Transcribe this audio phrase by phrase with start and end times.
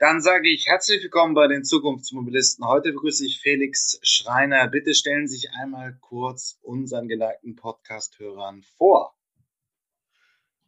[0.00, 2.66] Dann sage ich herzlich willkommen bei den Zukunftsmobilisten.
[2.66, 4.66] Heute begrüße ich Felix Schreiner.
[4.66, 9.12] Bitte stellen Sie sich einmal kurz unseren geneigten Podcast-Hörern vor.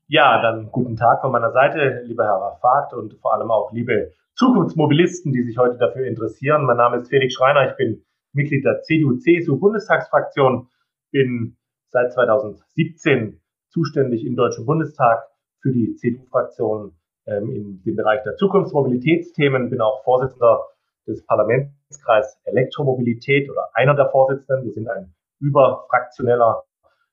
[0.07, 4.13] Ja, dann guten Tag von meiner Seite, lieber Herr Rafat und vor allem auch liebe
[4.35, 6.67] Zukunftsmobilisten, die sich heute dafür interessieren.
[6.67, 8.05] Mein Name ist Felix Schreiner, ich bin
[8.35, 10.69] Mitglied der CDU-CSU-Bundestagsfraktion,
[11.11, 11.57] bin
[11.89, 13.41] seit 2017
[13.71, 15.27] zuständig im Deutschen Bundestag
[15.63, 20.67] für die CDU-Fraktion in dem Bereich der Zukunftsmobilitätsthemen, bin auch Vorsitzender
[21.07, 24.65] des Parlamentskreis Elektromobilität oder einer der Vorsitzenden.
[24.65, 26.63] Wir sind ein überfraktioneller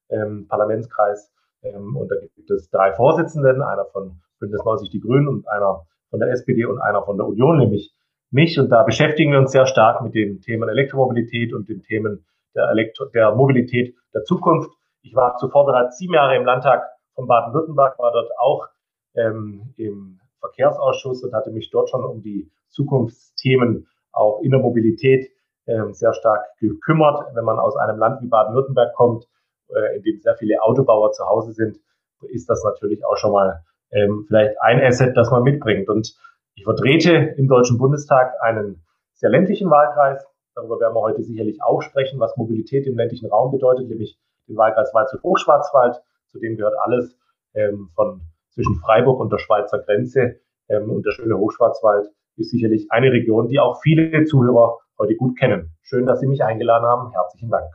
[0.10, 1.32] ähm, Parlamentskreis
[1.64, 5.86] ähm, und da gibt es drei Vorsitzenden, einer von Bündnis 90 Die Grünen und einer
[6.10, 7.94] von der SPD und einer von der Union, nämlich
[8.32, 8.60] mich.
[8.60, 12.70] Und da beschäftigen wir uns sehr stark mit den Themen Elektromobilität und den Themen der,
[12.70, 14.72] Elektro der Mobilität der Zukunft.
[15.02, 16.84] Ich war zuvor bereits sieben Jahre im Landtag
[17.16, 18.68] von Baden-Württemberg, war dort auch
[19.20, 25.32] ähm, im Verkehrsausschuss und hatte mich dort schon um die Zukunftsthemen auch in der Mobilität
[25.68, 27.36] ähm, sehr stark gekümmert.
[27.36, 29.28] Wenn man aus einem Land wie Baden-Württemberg kommt,
[29.70, 31.78] äh, in dem sehr viele Autobauer zu Hause sind,
[32.28, 35.90] ist das natürlich auch schon mal ähm, vielleicht ein Asset, das man mitbringt.
[35.90, 36.16] Und
[36.56, 40.26] ich vertrete im Deutschen Bundestag einen sehr ländlichen Wahlkreis.
[40.56, 44.58] Darüber werden wir heute sicherlich auch sprechen, was Mobilität im ländlichen Raum bedeutet, nämlich den
[44.58, 46.02] Wahlkreis Waldshut-Hochschwarzwald.
[46.28, 47.16] Zu dem gehört alles
[47.54, 48.22] ähm, von
[48.60, 50.42] zwischen Freiburg und der Schweizer Grenze.
[50.68, 55.40] Ähm, und der schöne Hochschwarzwald ist sicherlich eine Region, die auch viele Zuhörer heute gut
[55.40, 55.72] kennen.
[55.82, 57.12] Schön, dass Sie mich eingeladen haben.
[57.12, 57.72] Herzlichen Dank.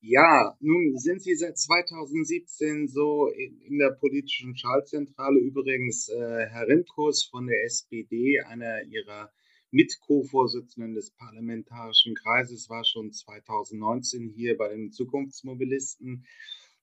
[0.00, 5.38] Ja, nun sind Sie seit 2017 so in der politischen Schaltzentrale.
[5.38, 9.30] Übrigens, äh, Herr Rimkus von der SPD, einer Ihrer
[9.70, 16.24] Mit-Co-Vorsitzenden des Parlamentarischen Kreises, war schon 2019 hier bei den Zukunftsmobilisten.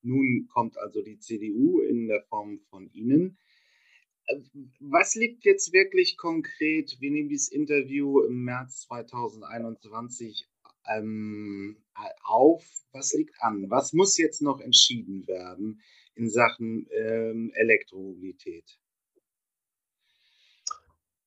[0.05, 3.37] Nun kommt also die CDU in der Form von Ihnen.
[4.27, 4.37] Äh,
[4.79, 6.97] was liegt jetzt wirklich konkret?
[6.99, 10.47] Wir nehmen dieses Interview im März 2021
[10.87, 11.77] ähm,
[12.23, 12.63] auf?
[12.91, 13.69] Was liegt an?
[13.69, 15.81] Was muss jetzt noch entschieden werden
[16.13, 18.77] in Sachen ähm, Elektromobilität?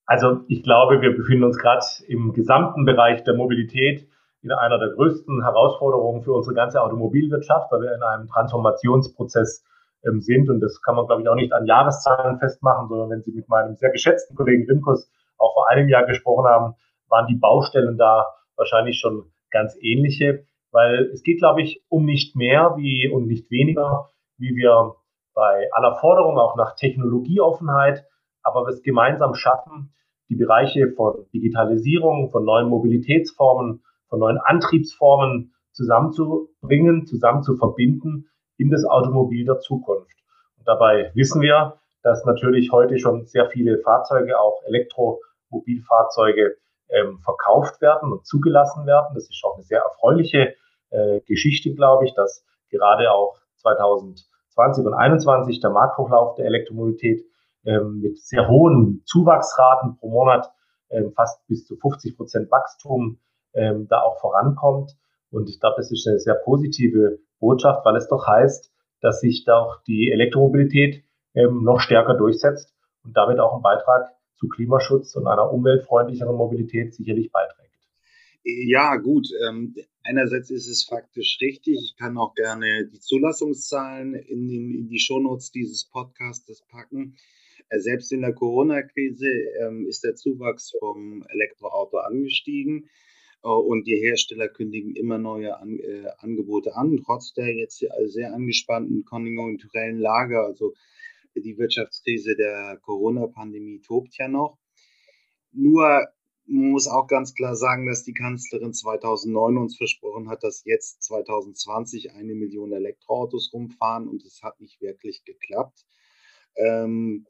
[0.06, 4.08] Also ich glaube, wir befinden uns gerade im gesamten Bereich der Mobilität
[4.42, 9.64] in einer der größten Herausforderungen für unsere ganze Automobilwirtschaft, weil wir in einem Transformationsprozess
[10.06, 10.48] ähm, sind.
[10.48, 13.48] Und das kann man, glaube ich, auch nicht an Jahreszahlen festmachen, sondern wenn Sie mit
[13.48, 16.74] meinem sehr geschätzten Kollegen Rimkus auch vor einem Jahr gesprochen haben,
[17.08, 18.26] waren die Baustellen da
[18.56, 23.50] wahrscheinlich schon ganz ähnliche, weil es geht, glaube ich, um nicht mehr wie und nicht
[23.50, 24.94] weniger, wie wir
[25.34, 28.04] bei aller Forderung auch nach Technologieoffenheit,
[28.42, 29.94] aber wir es gemeinsam schaffen,
[30.28, 38.70] die Bereiche von Digitalisierung, von neuen Mobilitätsformen, von neuen Antriebsformen zusammenzubringen, zusammen zu verbinden in
[38.70, 40.16] das Automobil der Zukunft.
[40.56, 46.56] Und dabei wissen wir, dass natürlich heute schon sehr viele Fahrzeuge, auch Elektromobilfahrzeuge,
[46.90, 49.14] ähm, verkauft werden und zugelassen werden.
[49.14, 50.54] Das ist auch eine sehr erfreuliche
[50.90, 57.24] äh, Geschichte, glaube ich, dass gerade auch 2020 und 2021 der Markthochlauf der Elektromobilität
[57.64, 60.50] ähm, mit sehr hohen Zuwachsraten pro Monat,
[60.90, 63.18] ähm, fast bis zu 50 Prozent Wachstum,
[63.58, 64.96] ähm, da auch vorankommt.
[65.30, 69.44] Und ich glaube, das ist eine sehr positive Botschaft, weil es doch heißt, dass sich
[69.44, 71.04] da auch die Elektromobilität
[71.34, 72.74] ähm, noch stärker durchsetzt
[73.04, 77.68] und damit auch einen Beitrag zu Klimaschutz und einer umweltfreundlicheren Mobilität sicherlich beiträgt.
[78.44, 79.28] Ja, gut.
[79.46, 81.78] Ähm, einerseits ist es faktisch richtig.
[81.82, 87.16] Ich kann auch gerne die Zulassungszahlen in, den, in die Shownotes dieses Podcasts packen.
[87.68, 89.28] Äh, selbst in der Corona-Krise
[89.60, 92.88] ähm, ist der Zuwachs vom Elektroauto angestiegen
[93.42, 99.04] und die Hersteller kündigen immer neue an, äh, Angebote an, trotz der jetzt sehr angespannten
[99.04, 100.40] konjunkturellen Lage.
[100.40, 100.74] Also
[101.34, 104.58] die Wirtschaftskrise der Corona-Pandemie tobt ja noch.
[105.52, 106.08] Nur
[106.50, 111.02] man muss auch ganz klar sagen, dass die Kanzlerin 2009 uns versprochen hat, dass jetzt
[111.02, 115.84] 2020 eine Million Elektroautos rumfahren und es hat nicht wirklich geklappt.
[116.56, 117.26] Ähm,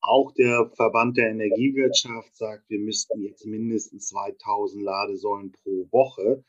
[0.00, 6.44] auch der Verband der Energiewirtschaft sagt, wir müssten jetzt mindestens 2000 Ladesäulen pro Woche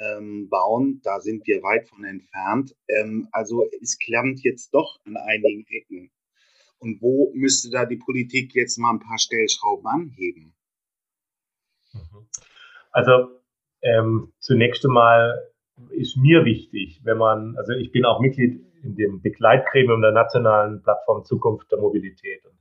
[0.00, 1.00] ähm, bauen.
[1.04, 2.74] Da sind wir weit von entfernt.
[2.88, 6.10] Ähm, also es klammt jetzt doch an einigen Ecken.
[6.78, 10.54] Und wo müsste da die Politik jetzt mal ein paar Stellschrauben anheben?
[11.92, 12.26] Mhm.
[12.90, 13.40] Also
[13.82, 15.52] ähm, zunächst einmal
[15.90, 20.82] ist mir wichtig, wenn man, also ich bin auch Mitglied in dem Begleitgremium der nationalen
[20.82, 22.54] Plattform Zukunft der Mobilität und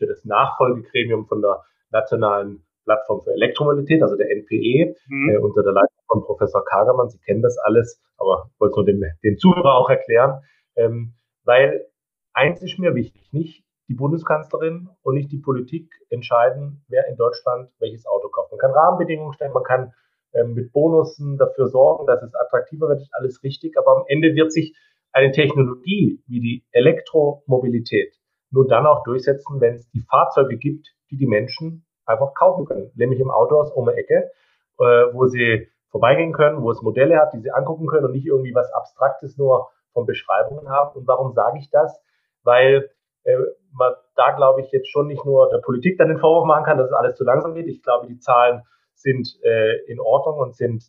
[0.00, 1.62] für das Nachfolgegremium von der
[1.92, 5.30] nationalen Plattform für Elektromobilität, also der NPE, mhm.
[5.30, 7.10] äh, unter der Leitung von Professor Kagermann.
[7.10, 10.42] Sie kennen das alles, aber ich wollte es nur dem, dem Zuhörer auch erklären,
[10.76, 11.14] ähm,
[11.44, 11.86] weil
[12.32, 17.70] eins ist mir wichtig, nicht die Bundeskanzlerin und nicht die Politik entscheiden, wer in Deutschland
[17.80, 18.52] welches Auto kauft.
[18.52, 19.92] Man kann Rahmenbedingungen stellen, man kann
[20.32, 24.34] ähm, mit Bonussen dafür sorgen, dass es attraktiver wird, ist alles richtig, aber am Ende
[24.34, 24.76] wird sich
[25.12, 28.19] eine Technologie wie die Elektromobilität
[28.50, 32.90] nur dann auch durchsetzen, wenn es die Fahrzeuge gibt, die die Menschen einfach kaufen können,
[32.94, 34.30] nämlich im Autohaus um die Ecke,
[34.78, 38.26] äh, wo sie vorbeigehen können, wo es Modelle hat, die sie angucken können und nicht
[38.26, 40.96] irgendwie was Abstraktes nur von Beschreibungen haben.
[40.96, 42.00] Und warum sage ich das?
[42.42, 42.90] Weil
[43.24, 43.36] äh,
[43.72, 46.78] man da, glaube ich, jetzt schon nicht nur der Politik dann den Vorwurf machen kann,
[46.78, 47.66] dass es alles zu langsam geht.
[47.66, 48.62] Ich glaube, die Zahlen
[48.94, 50.84] sind äh, in Ordnung und sind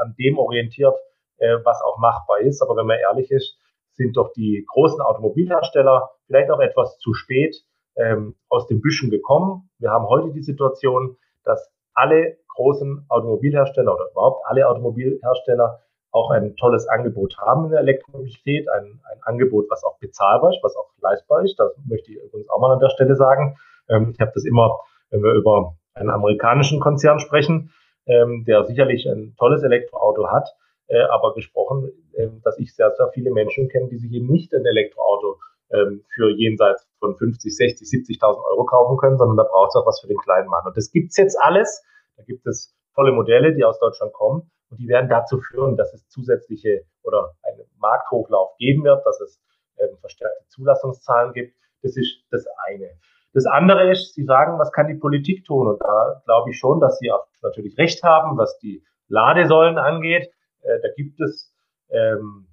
[0.00, 0.94] an dem orientiert,
[1.38, 2.62] äh, was auch machbar ist.
[2.62, 3.58] Aber wenn man ehrlich ist,
[3.94, 7.56] sind doch die großen Automobilhersteller vielleicht auch etwas zu spät
[7.96, 9.70] ähm, aus den Büschen gekommen.
[9.78, 15.80] Wir haben heute die Situation, dass alle großen Automobilhersteller oder überhaupt alle Automobilhersteller
[16.10, 20.62] auch ein tolles Angebot haben in der Elektromobilität, ein, ein Angebot, was auch bezahlbar ist,
[20.62, 21.58] was auch leistbar ist.
[21.58, 23.56] Das möchte ich übrigens auch mal an der Stelle sagen.
[23.88, 24.78] Ähm, ich habe das immer,
[25.10, 27.72] wenn wir über einen amerikanischen Konzern sprechen,
[28.06, 30.54] ähm, der sicherlich ein tolles Elektroauto hat,
[30.88, 34.52] äh, aber gesprochen, äh, dass ich sehr, sehr viele Menschen kenne, die sich eben nicht
[34.54, 35.38] ein Elektroauto
[35.72, 39.86] ähm, für jenseits von 50, 60, 70.000 Euro kaufen können, sondern da braucht es auch
[39.86, 40.66] was für den kleinen Mann.
[40.66, 41.82] Und das gibt's jetzt alles.
[42.16, 44.50] Da gibt es tolle Modelle, die aus Deutschland kommen.
[44.70, 49.40] Und die werden dazu führen, dass es zusätzliche oder einen Markthochlauf geben wird, dass es
[49.78, 51.56] ähm, verstärkte Zulassungszahlen gibt.
[51.82, 52.90] Das ist das eine.
[53.32, 55.66] Das andere ist, Sie sagen, was kann die Politik tun?
[55.66, 60.30] Und da glaube ich schon, dass Sie auch natürlich recht haben, was die Ladesäulen angeht.
[60.64, 61.54] Äh, da gibt es,
[61.90, 62.48] ähm,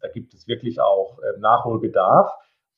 [0.00, 2.30] da gibt es wirklich auch äh, Nachholbedarf.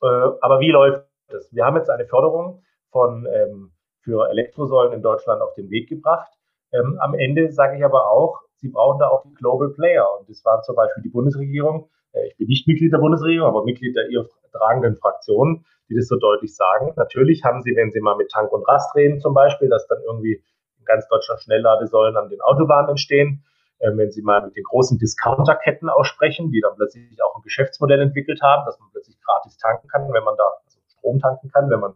[0.03, 1.53] Äh, aber wie läuft das?
[1.53, 6.31] Wir haben jetzt eine Förderung von ähm, für Elektrosäulen in Deutschland auf den Weg gebracht.
[6.73, 10.07] Ähm, am Ende sage ich aber auch, Sie brauchen da auch die Global Player.
[10.19, 11.89] Und das war zum Beispiel die Bundesregierung.
[12.13, 16.09] Äh, ich bin nicht Mitglied der Bundesregierung, aber Mitglied der ihr tragenden Fraktionen, die das
[16.09, 16.93] so deutlich sagen.
[16.97, 20.03] Natürlich haben Sie, wenn Sie mal mit Tank und Rast reden zum Beispiel, dass dann
[20.05, 20.43] irgendwie
[20.79, 23.45] in ganz Deutschland Schnellladesäulen an den Autobahnen entstehen.
[23.81, 28.01] Ähm, wenn Sie mal mit den großen Discounterketten aussprechen, die dann plötzlich auch ein Geschäftsmodell
[28.01, 31.71] entwickelt haben, dass man plötzlich gratis tanken kann, wenn man da also Strom tanken kann,
[31.71, 31.95] wenn man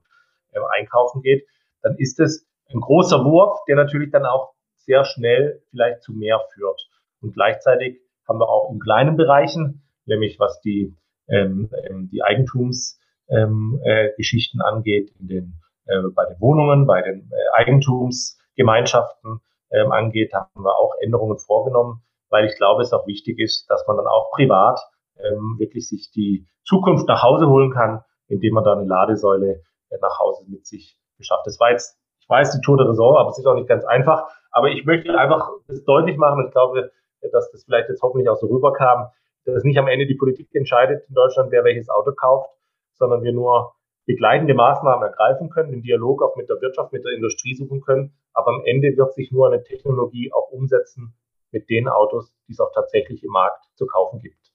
[0.53, 1.47] ähm, einkaufen geht,
[1.83, 6.41] dann ist es ein großer Wurf, der natürlich dann auch sehr schnell vielleicht zu mehr
[6.55, 6.89] führt.
[7.21, 10.95] Und gleichzeitig haben wir auch in kleinen Bereichen, nämlich was die,
[11.29, 15.55] ähm, ähm, die Eigentumsgeschichten ähm, äh, angeht, in den,
[15.87, 19.41] äh, bei den Wohnungen, bei den äh, Eigentumsgemeinschaften
[19.73, 23.87] ähm, angeht, haben wir auch Änderungen vorgenommen, weil ich glaube, es auch wichtig ist, dass
[23.87, 24.81] man dann auch privat
[25.19, 29.99] ähm, wirklich sich die Zukunft nach Hause holen kann, indem man da eine Ladesäule äh,
[30.01, 31.47] nach Hause mit sich beschafft.
[31.47, 33.85] Das war jetzt, ich weiß, die Tour de Raison, aber es ist auch nicht ganz
[33.85, 34.29] einfach.
[34.51, 38.29] Aber ich möchte einfach das deutlich machen und ich glaube, dass das vielleicht jetzt hoffentlich
[38.29, 39.09] auch so rüberkam,
[39.45, 42.51] dass nicht am Ende die Politik entscheidet in Deutschland, wer welches Auto kauft,
[42.95, 43.75] sondern wir nur
[44.07, 48.13] begleitende Maßnahmen ergreifen können, den Dialog auch mit der Wirtschaft, mit der Industrie suchen können.
[48.33, 51.15] Aber am Ende wird sich nur eine Technologie auch umsetzen
[51.51, 54.53] mit den Autos, die es auch tatsächlich im Markt zu kaufen gibt.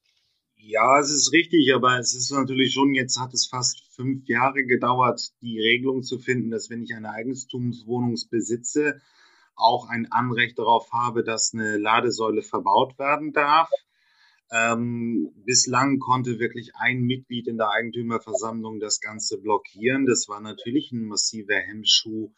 [0.56, 4.66] Ja, es ist richtig, aber es ist natürlich schon, jetzt hat es fast fünf Jahre
[4.66, 9.00] gedauert, die Regelung zu finden, dass wenn ich eine Eigentumswohnung besitze,
[9.56, 13.70] auch ein Anrecht darauf habe, dass eine Ladesäule verbaut werden darf.
[14.52, 20.06] Ähm, bislang konnte wirklich ein Mitglied in der Eigentümerversammlung das Ganze blockieren.
[20.06, 22.32] Das war natürlich ein massiver Hemmschuh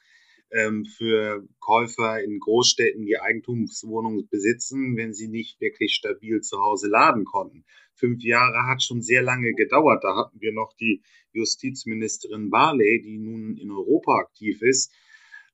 [0.52, 6.88] ähm, für Käufer in Großstädten, die Eigentumswohnungen besitzen, wenn sie nicht wirklich stabil zu Hause
[6.88, 7.64] laden konnten.
[7.94, 10.04] Fünf Jahre hat schon sehr lange gedauert.
[10.04, 14.92] Da hatten wir noch die Justizministerin Barley, die nun in Europa aktiv ist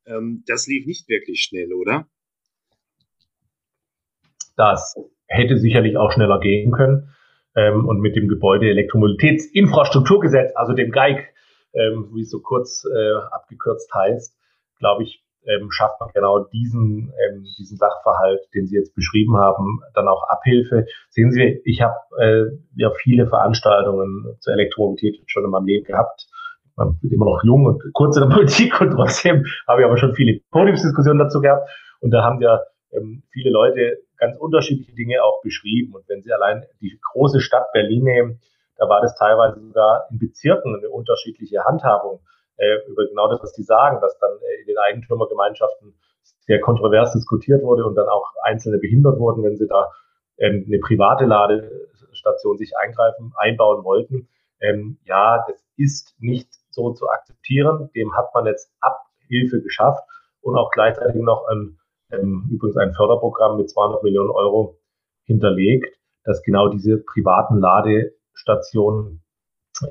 [0.05, 2.07] ähm, das lief nicht wirklich schnell, oder?
[4.55, 4.95] Das
[5.27, 7.09] hätte sicherlich auch schneller gehen können.
[7.55, 11.29] Ähm, und mit dem Gebäude Elektromobilitätsinfrastrukturgesetz, also dem GEIG,
[11.73, 14.37] ähm, wie es so kurz äh, abgekürzt heißt,
[14.79, 19.79] glaube ich, ähm, schafft man genau diesen, ähm, diesen Sachverhalt, den Sie jetzt beschrieben haben,
[19.93, 20.85] dann auch Abhilfe.
[21.09, 26.27] Sehen Sie, ich habe äh, ja viele Veranstaltungen zur Elektromobilität schon in meinem Leben gehabt
[26.75, 29.97] man bin immer noch jung und kurz in der Politik und trotzdem habe ich aber
[29.97, 31.69] schon viele Podiumsdiskussionen dazu gehabt.
[32.01, 32.59] Und da haben ja
[32.95, 35.93] ähm, viele Leute ganz unterschiedliche Dinge auch beschrieben.
[35.93, 38.39] Und wenn Sie allein die große Stadt Berlin nehmen,
[38.77, 42.19] da war das teilweise sogar in Bezirken eine unterschiedliche Handhabung
[42.57, 45.93] äh, über genau das, was die sagen, dass dann äh, in den Eigentümergemeinschaften
[46.47, 49.91] sehr kontrovers diskutiert wurde und dann auch Einzelne behindert wurden, wenn sie da
[50.37, 54.27] ähm, eine private Ladestation sich eingreifen, einbauen wollten.
[54.59, 57.89] Ähm, ja, das ist nicht so zu akzeptieren.
[57.95, 60.03] Dem hat man jetzt Abhilfe geschafft
[60.41, 61.77] und auch gleichzeitig noch ein,
[62.19, 64.77] ähm, übrigens ein Förderprogramm mit 200 Millionen Euro
[65.25, 69.23] hinterlegt, dass genau diese privaten Ladestationen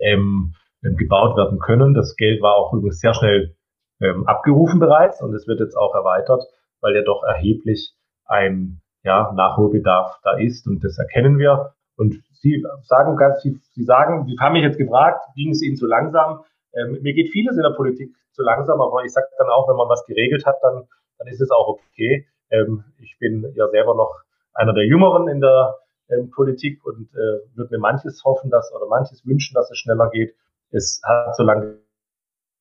[0.01, 1.95] ähm, ähm, gebaut werden können.
[1.95, 3.57] Das Geld war auch übrigens sehr schnell
[4.01, 6.45] ähm, abgerufen bereits und es wird jetzt auch erweitert,
[6.81, 7.95] weil ja doch erheblich
[8.27, 11.75] ein ja, Nachholbedarf da ist und das erkennen wir.
[11.97, 15.77] Und Sie sagen ganz, Sie, Sie sagen, Sie haben mich jetzt gefragt, ging es Ihnen
[15.77, 16.41] zu langsam?
[16.75, 19.77] Ähm, mir geht vieles in der Politik zu langsam, aber ich sage dann auch, wenn
[19.77, 22.27] man was geregelt hat, dann, dann ist es auch okay.
[22.51, 25.77] Ähm, ich bin ja selber noch einer der Jüngeren in der
[26.11, 30.11] ähm, Politik und äh, würde mir manches hoffen, dass oder manches wünschen, dass es schneller
[30.11, 30.35] geht.
[30.71, 31.79] Es hat so lange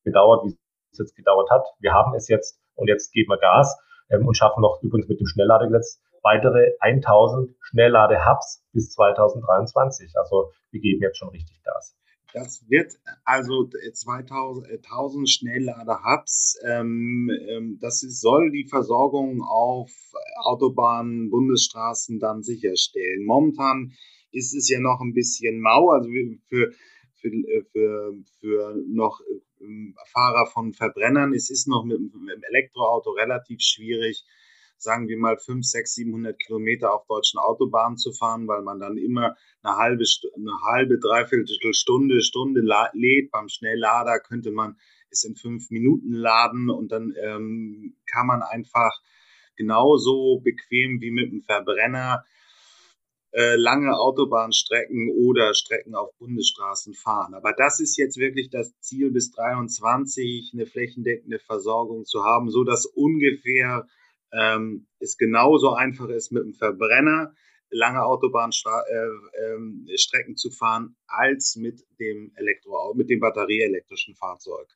[0.04, 0.56] gedauert, wie
[0.92, 1.64] es jetzt gedauert hat.
[1.80, 3.78] Wir haben es jetzt und jetzt geben wir Gas
[4.10, 10.16] ähm, und schaffen noch übrigens mit dem Schnellladegesetz weitere 1000 Schnelllade-Hubs bis 2023.
[10.16, 11.96] Also wir geben jetzt schon richtig Gas.
[12.34, 16.58] Das wird also 2000, 1000 Schnelllader-Hubs.
[16.66, 19.92] Ähm, ähm, das ist, soll die Versorgung auf
[20.42, 23.24] Autobahnen, Bundesstraßen dann sicherstellen.
[23.24, 23.92] Momentan
[24.32, 26.10] ist es ja noch ein bisschen mau, also
[26.48, 26.72] für,
[27.20, 27.30] für,
[27.70, 29.20] für, für noch
[29.60, 31.32] ähm, Fahrer von Verbrennern.
[31.34, 34.24] Es ist noch mit, mit dem Elektroauto relativ schwierig,
[34.84, 38.96] sagen wir mal, 5, 6, 700 Kilometer auf deutschen Autobahnen zu fahren, weil man dann
[38.96, 40.04] immer eine halbe,
[40.36, 42.60] eine halbe, dreiviertel Stunde, Stunde
[42.92, 43.30] lädt.
[43.32, 44.76] Beim Schnelllader könnte man
[45.10, 48.92] es in fünf Minuten laden und dann ähm, kann man einfach
[49.56, 52.24] genauso bequem wie mit dem Verbrenner
[53.34, 57.34] äh, lange Autobahnstrecken oder Strecken auf Bundesstraßen fahren.
[57.34, 62.62] Aber das ist jetzt wirklich das Ziel bis 23, eine flächendeckende Versorgung zu haben, so
[62.62, 63.88] dass ungefähr
[64.34, 67.32] ähm, es genauso einfach ist, mit dem Verbrenner
[67.70, 68.84] lange Autobahnstrecken
[69.86, 74.68] äh, äh, zu fahren, als mit dem Elektro, mit dem batterieelektrischen Fahrzeug.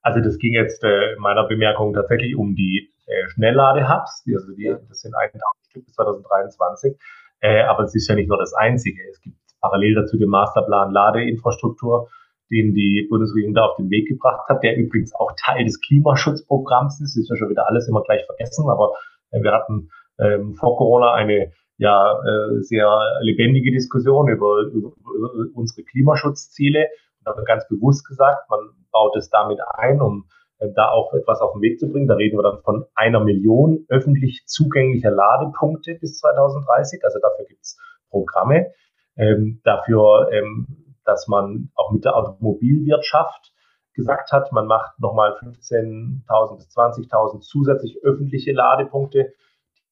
[0.00, 4.74] Also das ging jetzt äh, in meiner Bemerkung tatsächlich um die äh, Schnelllade-Hubs, also die,
[4.88, 6.96] das sind 1000 Stück bis 2023.
[7.40, 9.00] Äh, aber es ist ja nicht nur das Einzige.
[9.10, 12.08] Es gibt parallel dazu den Masterplan Ladeinfrastruktur,
[12.52, 17.00] den die Bundesregierung da auf den Weg gebracht hat, der übrigens auch Teil des Klimaschutzprogramms
[17.00, 17.16] ist.
[17.16, 18.92] Ist ja schon wieder alles immer gleich vergessen, aber
[19.30, 19.88] äh, wir hatten
[20.20, 22.88] ähm, vor Corona eine ja äh, sehr
[23.22, 26.86] lebendige Diskussion über, über, über unsere Klimaschutzziele
[27.20, 28.60] und haben ganz bewusst gesagt, man
[28.92, 30.26] baut es damit ein, um
[30.58, 32.06] äh, da auch etwas auf den Weg zu bringen.
[32.06, 37.02] Da reden wir dann von einer Million öffentlich zugänglicher Ladepunkte bis 2030.
[37.02, 37.78] Also dafür gibt es
[38.10, 38.72] Programme.
[39.16, 43.52] Ähm, dafür ähm, dass man auch mit der Automobilwirtschaft
[43.94, 49.32] gesagt hat, man macht nochmal 15.000 bis 20.000 zusätzlich öffentliche Ladepunkte,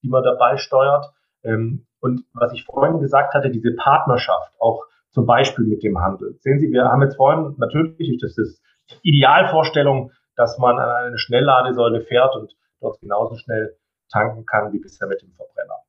[0.02, 1.12] die man dabei steuert.
[1.43, 6.38] Ähm, und was ich vorhin gesagt hatte, diese Partnerschaft, auch zum Beispiel mit dem Handel.
[6.40, 8.62] Sehen Sie, wir haben jetzt vorhin natürlich, das ist
[9.02, 13.76] Idealvorstellung, dass man an eine Schnellladesäule fährt und dort genauso schnell
[14.11, 15.81] tanken kann wie bisher mit dem Verbrenner.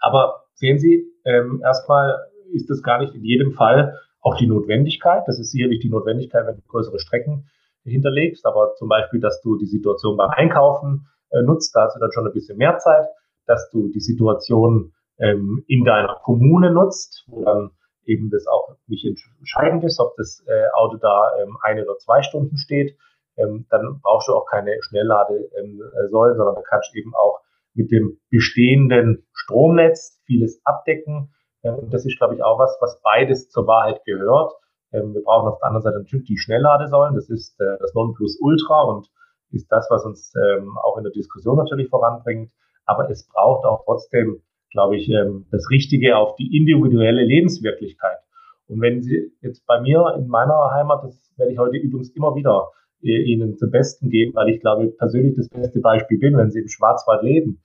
[0.00, 5.24] Aber sehen Sie, ähm, erstmal ist das gar nicht in jedem Fall auch die Notwendigkeit,
[5.26, 7.50] das ist sicherlich die Notwendigkeit, wenn du größere Strecken
[7.84, 12.00] hinterlegst, aber zum Beispiel, dass du die Situation beim Einkaufen äh, nutzt, da hast du
[12.00, 13.06] dann schon ein bisschen mehr Zeit,
[13.46, 17.70] dass du die Situation ähm, in deiner Kommune nutzt, wo dann
[18.04, 22.22] eben das auch nicht entscheidend ist, ob das äh, Auto da ähm, eine oder zwei
[22.22, 22.96] Stunden steht,
[23.36, 27.40] ähm, dann brauchst du auch keine Schnellladesäulen, ähm, äh, sondern du kannst eben auch
[27.74, 33.48] mit dem bestehenden Stromnetz vieles abdecken und das ist, glaube ich, auch was, was beides
[33.48, 34.52] zur Wahrheit gehört.
[34.92, 37.14] Ähm, wir brauchen auf der anderen Seite natürlich die Schnellladesäulen.
[37.14, 39.08] Das ist äh, das Nonplusultra und
[39.50, 42.50] ist das, was uns ähm, auch in der Diskussion natürlich voranbringt.
[42.84, 48.18] Aber es braucht auch trotzdem, glaube ich, ähm, das Richtige auf die individuelle Lebenswirklichkeit.
[48.66, 52.34] Und wenn Sie jetzt bei mir in meiner Heimat, das werde ich heute übrigens immer
[52.34, 52.70] wieder
[53.02, 56.60] äh, Ihnen zum Besten geben, weil ich glaube persönlich das beste Beispiel bin, wenn Sie
[56.60, 57.62] im Schwarzwald leben,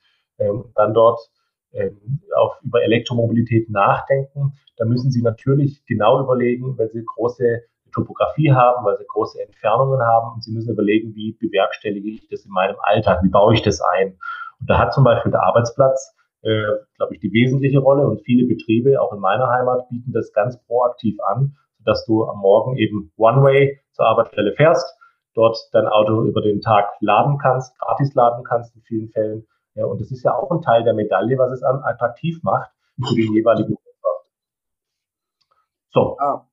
[0.76, 1.18] dann dort
[1.72, 8.52] ähm, auch über Elektromobilität nachdenken, da müssen Sie natürlich genau überlegen, weil Sie große Topografie
[8.52, 10.34] haben, weil Sie große Entfernungen haben.
[10.34, 13.80] Und Sie müssen überlegen, wie bewerkstellige ich das in meinem Alltag, wie baue ich das
[13.80, 14.18] ein.
[14.60, 16.62] Und da hat zum Beispiel der Arbeitsplatz, äh,
[16.96, 18.06] glaube ich, die wesentliche Rolle.
[18.06, 22.38] Und viele Betriebe, auch in meiner Heimat, bieten das ganz proaktiv an, sodass du am
[22.38, 24.96] Morgen eben One-Way zur Arbeitsstelle fährst,
[25.34, 29.46] dort dein Auto über den Tag laden kannst, gratis laden kannst in vielen Fällen
[29.78, 33.14] ja, und das ist ja auch ein Teil der Medaille, was es attraktiv macht für
[33.14, 33.76] den jeweiligen
[35.90, 36.16] So.
[36.18, 36.48] Ja,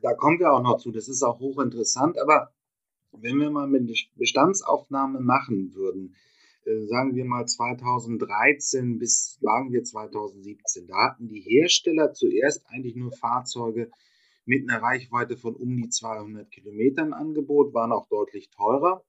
[0.00, 0.90] da kommen wir auch noch zu.
[0.90, 2.18] Das ist auch hochinteressant.
[2.18, 2.50] Aber
[3.12, 3.86] wenn wir mal eine
[4.16, 6.16] Bestandsaufnahme machen würden,
[6.64, 12.96] äh, sagen wir mal 2013 bis sagen wir 2017, da hatten die Hersteller zuerst eigentlich
[12.96, 13.90] nur Fahrzeuge
[14.46, 19.04] mit einer Reichweite von um die 200 Kilometern Angebot, waren auch deutlich teurer.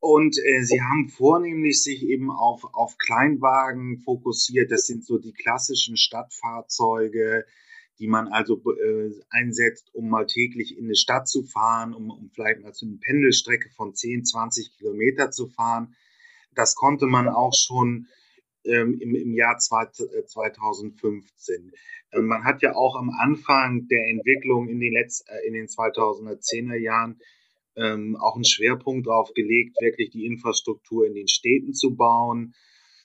[0.00, 4.70] Und äh, sie haben vornehmlich sich eben auf, auf Kleinwagen fokussiert.
[4.70, 7.44] Das sind so die klassischen Stadtfahrzeuge,
[7.98, 12.30] die man also äh, einsetzt, um mal täglich in eine Stadt zu fahren, um, um
[12.32, 15.96] vielleicht mal zu einer Pendelstrecke von 10, 20 Kilometer zu fahren.
[16.54, 18.06] Das konnte man auch schon
[18.64, 21.56] ähm, im, im Jahr 2015.
[21.56, 25.54] Äh, ähm, man hat ja auch am Anfang der Entwicklung in den, Letz-, äh, in
[25.54, 27.20] den 2010er Jahren
[27.78, 32.54] ähm, auch einen Schwerpunkt darauf gelegt, wirklich die Infrastruktur in den Städten zu bauen.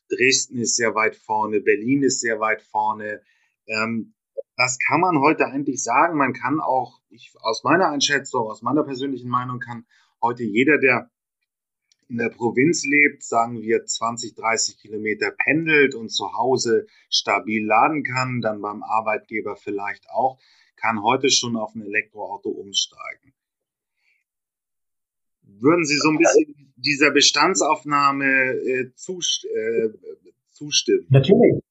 [0.10, 3.22] Dresden ist sehr weit vorne, Berlin ist sehr weit vorne.
[3.68, 4.13] Ähm,
[4.58, 6.18] das kann man heute eigentlich sagen.
[6.18, 9.86] Man kann auch, ich, aus meiner Einschätzung, aus meiner persönlichen Meinung, kann
[10.22, 11.10] heute jeder, der
[12.10, 18.03] in der Provinz lebt, sagen wir 20, 30 Kilometer pendelt und zu Hause stabil laden
[18.03, 20.39] kann, dann beim Arbeitgeber vielleicht auch,
[20.75, 23.33] kann heute schon auf ein Elektroauto umsteigen.
[25.60, 29.89] Würden Sie so ein bisschen dieser Bestandsaufnahme äh, zust äh,
[30.51, 31.07] zustimmen?
[31.10, 31.62] Natürlich.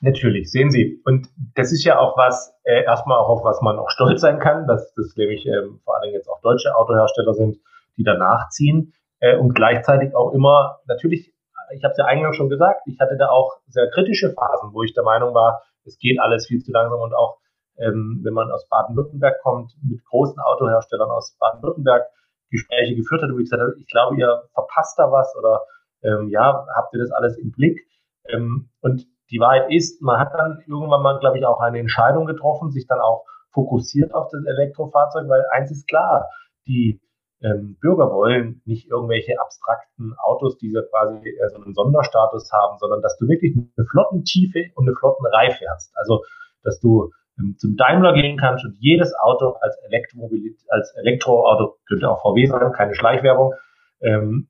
[0.00, 1.00] Natürlich, sehen Sie.
[1.04, 4.38] Und das ist ja auch was, äh, erstmal auch auf was man auch stolz sein
[4.38, 7.58] kann, dass das nämlich ähm, vor allem jetzt auch deutsche Autohersteller sind,
[7.96, 11.32] die danach ziehen äh, und gleichzeitig auch immer, natürlich,
[11.74, 14.82] ich habe es ja eingangs schon gesagt, ich hatte da auch sehr kritische Phasen, wo
[14.82, 17.38] ich der Meinung war, es geht alles viel zu langsam und auch
[17.78, 22.06] ähm, wenn man aus Baden-Württemberg kommt, mit großen Autoherstellern aus Baden-Württemberg
[22.50, 25.62] Gespräche geführt hat, wo ich gesagt habe, ich glaube, ihr verpasst da was oder
[26.02, 27.86] ähm, ja, habt ihr das alles im Blick?
[28.28, 32.26] Ähm, und die Wahrheit ist, man hat dann irgendwann mal, glaube ich, auch eine Entscheidung
[32.26, 36.28] getroffen, sich dann auch fokussiert auf das Elektrofahrzeug, weil eins ist klar,
[36.66, 37.00] die
[37.42, 42.78] ähm, Bürger wollen nicht irgendwelche abstrakten Autos, die so quasi äh, so einen Sonderstatus haben,
[42.78, 45.92] sondern dass du wirklich eine Flottentiefe und eine Flottenreife hast.
[45.96, 46.22] Also,
[46.62, 47.10] dass du
[47.58, 52.72] zum Daimler gehen kannst und jedes Auto als Elektromobilität, als Elektroauto, könnte auch VW sein,
[52.72, 53.52] keine Schleichwerbung.
[54.00, 54.48] Ähm,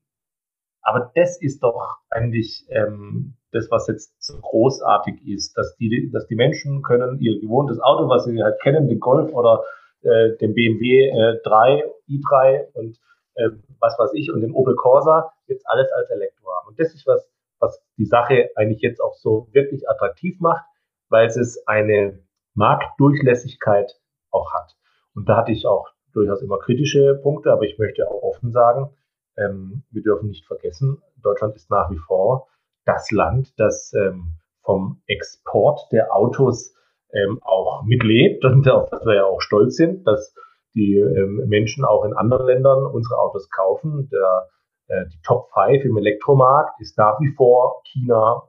[0.81, 6.27] aber das ist doch eigentlich ähm, das, was jetzt so großartig ist, dass die, dass
[6.27, 9.63] die Menschen können ihr gewohntes Auto, was sie halt kennen, den Golf oder
[10.01, 12.97] äh, den BMW äh, 3, i3 und
[13.35, 16.69] äh, was weiß ich und den Opel Corsa jetzt alles als Elektro haben.
[16.69, 17.29] Und das ist was,
[17.59, 20.63] was die Sache eigentlich jetzt auch so wirklich attraktiv macht,
[21.09, 22.19] weil es eine
[22.57, 23.93] Marktdurchlässigkeit
[24.31, 24.75] auch hat.
[25.13, 28.89] Und da hatte ich auch durchaus immer kritische Punkte, aber ich möchte auch offen sagen,
[29.37, 32.47] ähm, wir dürfen nicht vergessen, Deutschland ist nach wie vor
[32.85, 36.73] das Land, das ähm, vom Export der Autos
[37.13, 40.33] ähm, auch mitlebt und auf das wir ja auch stolz sind, dass
[40.73, 44.09] die ähm, Menschen auch in anderen Ländern unsere Autos kaufen.
[44.11, 44.47] Der,
[44.87, 48.43] äh, die Top 5 im Elektromarkt ist nach wie vor China,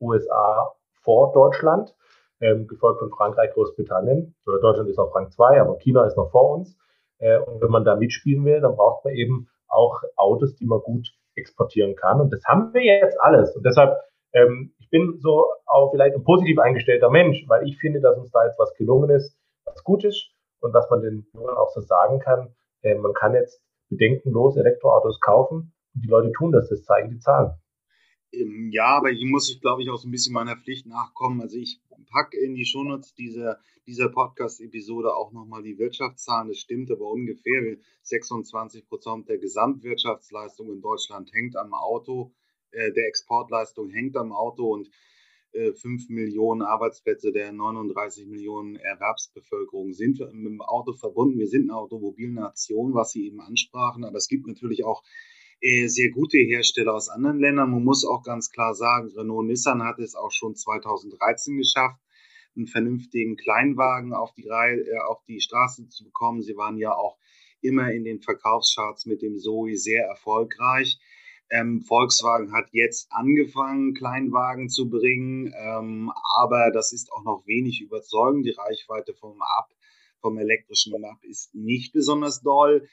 [0.00, 1.94] USA vor Deutschland,
[2.40, 4.34] ähm, gefolgt von Frankreich, Großbritannien.
[4.46, 6.76] Oder Deutschland ist auf Rang 2, aber China ist noch vor uns.
[7.18, 10.80] Äh, und wenn man da mitspielen will, dann braucht man eben auch Autos, die man
[10.80, 12.20] gut exportieren kann.
[12.20, 13.54] Und das haben wir jetzt alles.
[13.56, 13.96] Und deshalb,
[14.32, 18.30] ähm, ich bin so auch vielleicht ein positiv eingestellter Mensch, weil ich finde, dass uns
[18.30, 21.80] da jetzt was gelungen ist, was gut ist und was man den Jungen auch so
[21.80, 22.54] sagen kann.
[22.82, 27.18] Äh, man kann jetzt bedenkenlos Elektroautos kaufen und die Leute tun das, das zeigen die
[27.18, 27.52] Zahlen.
[28.32, 31.40] Ähm, ja, aber hier muss ich, glaube ich, auch so ein bisschen meiner Pflicht nachkommen.
[31.40, 36.48] Also ich packe in die Shownotes dieser, dieser Podcast-Episode auch nochmal die Wirtschaftszahlen.
[36.48, 37.76] Das stimmt aber ungefähr.
[38.02, 42.32] 26 Prozent der Gesamtwirtschaftsleistung in Deutschland hängt am Auto,
[42.70, 44.90] äh, der Exportleistung hängt am Auto und
[45.52, 51.38] äh, 5 Millionen Arbeitsplätze der 39 Millionen Erwerbsbevölkerung sind mit dem Auto verbunden.
[51.38, 55.02] Wir sind eine Automobilnation, was Sie eben ansprachen, aber es gibt natürlich auch
[55.60, 57.70] sehr gute Hersteller aus anderen Ländern.
[57.70, 62.00] Man muss auch ganz klar sagen, Renault Nissan hat es auch schon 2013 geschafft,
[62.56, 66.42] einen vernünftigen Kleinwagen auf die, Reihe, äh, auf die Straße zu bekommen.
[66.42, 67.18] Sie waren ja auch
[67.60, 70.98] immer in den Verkaufscharts mit dem Zoe sehr erfolgreich.
[71.50, 77.80] Ähm, Volkswagen hat jetzt angefangen, Kleinwagen zu bringen, ähm, aber das ist auch noch wenig
[77.80, 78.44] überzeugend.
[78.44, 79.70] Die Reichweite vom Ab,
[80.20, 82.86] vom elektrischen Ab ist nicht besonders doll.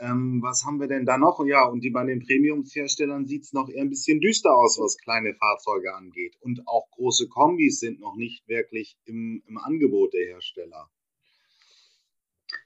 [0.00, 1.44] Ähm, was haben wir denn da noch?
[1.44, 4.96] Ja, und die bei den Premiumsherstellern sieht es noch eher ein bisschen düster aus, was
[4.96, 6.36] kleine Fahrzeuge angeht.
[6.40, 10.88] Und auch große Kombis sind noch nicht wirklich im, im Angebot der Hersteller.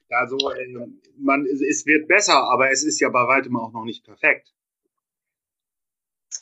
[0.09, 4.05] Also äh, man, es wird besser, aber es ist ja bei weitem auch noch nicht
[4.05, 4.53] perfekt.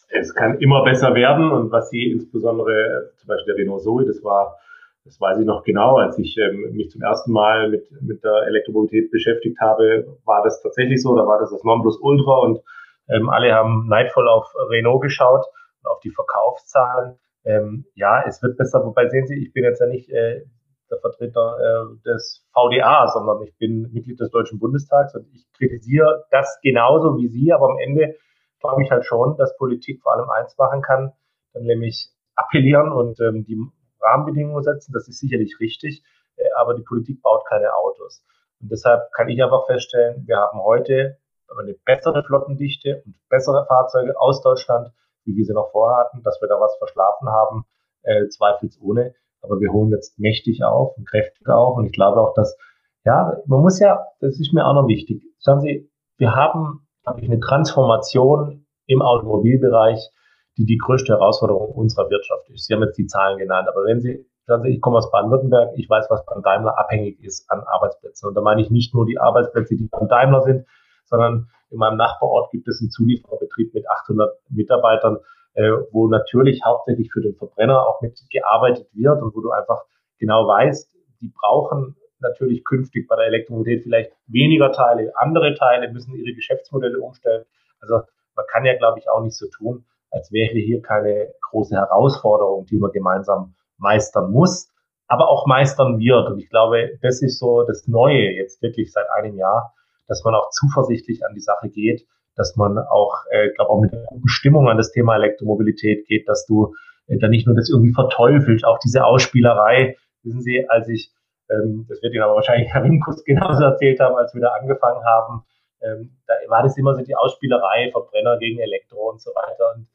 [0.10, 4.24] Es kann immer besser werden und was Sie insbesondere, zum Beispiel der Renault Zoe, das
[4.24, 4.60] war
[5.06, 8.44] das weiß ich noch genau, als ich ähm, mich zum ersten Mal mit, mit der
[8.48, 12.62] Elektromobilität beschäftigt habe, war das tatsächlich so, da war das das Nonplusultra und
[13.10, 15.46] ähm, alle haben neidvoll auf Renault geschaut
[15.82, 17.20] und auf die Verkaufszahlen.
[17.44, 20.46] Ähm, ja, es wird besser, wobei sehen Sie, ich bin jetzt ja nicht äh,
[20.90, 26.24] der Vertreter äh, des VDA, sondern ich bin Mitglied des Deutschen Bundestags und ich kritisiere
[26.32, 28.16] das genauso wie Sie, aber am Ende
[28.62, 31.12] glaube ich halt schon, dass Politik vor allem eins machen kann,
[31.52, 33.58] dann nämlich appellieren und ähm, die
[34.04, 36.04] Rahmenbedingungen setzen, das ist sicherlich richtig.
[36.36, 38.24] äh, aber die Politik baut keine Autos.
[38.62, 41.18] Und deshalb kann ich einfach feststellen, wir haben heute
[41.60, 44.92] eine bessere Flottendichte und bessere Fahrzeuge aus Deutschland,
[45.26, 47.66] wie wir sie noch vorher hatten, dass wir da was verschlafen haben,
[48.04, 49.14] äh, zweifelsohne.
[49.42, 51.78] Aber wir holen jetzt mächtig auf und kräftig auf.
[51.78, 52.58] Und ich glaube auch, dass,
[53.06, 55.24] ja, man muss ja, das ist mir auch noch wichtig.
[55.44, 60.10] Schauen Sie, wir haben, glaube ich, eine Transformation im Automobilbereich,
[60.58, 62.68] die die größte Herausforderung unserer Wirtschaft ist.
[62.68, 65.90] Sie haben jetzt die Zahlen genannt, aber wenn Sie, Sie, ich komme aus Baden-Württemberg, ich
[65.90, 68.28] weiß, was beim Daimler abhängig ist an Arbeitsplätzen.
[68.28, 70.66] Und da meine ich nicht nur die Arbeitsplätze, die beim Daimler sind,
[71.06, 75.18] sondern in meinem Nachbarort gibt es einen Zuliefererbetrieb mit 800 Mitarbeitern,
[75.56, 79.84] äh, wo natürlich hauptsächlich für den Verbrenner auch mitgearbeitet wird und wo du einfach
[80.20, 86.16] genau weißt, die brauchen natürlich künftig bei der Elektromobilität vielleicht weniger Teile, andere Teile müssen
[86.16, 87.44] ihre Geschäftsmodelle umstellen.
[87.82, 88.02] Also
[88.36, 92.66] man kann ja, glaube ich, auch nicht so tun, als wäre hier keine große Herausforderung,
[92.68, 94.72] die man gemeinsam meistern muss,
[95.08, 96.30] aber auch meistern wird.
[96.30, 99.74] Und ich glaube, das ist so das Neue jetzt wirklich seit einem Jahr,
[100.08, 103.94] dass man auch zuversichtlich an die Sache geht, dass man auch, äh, glaube auch mit
[103.94, 106.74] einer guten Stimmung an das Thema Elektromobilität geht, dass du
[107.08, 111.12] äh, da nicht nur das irgendwie verteufelst, auch diese Ausspielerei, wissen Sie, als ich,
[111.50, 115.04] ähm, das wird Ihnen aber wahrscheinlich Herr Rimkus genauso erzählt haben, als wir da angefangen
[115.04, 115.44] haben,
[115.82, 119.76] ähm, da war das immer so die Ausspielerei, Verbrenner gegen Elektro und so weiter.
[119.76, 119.88] Und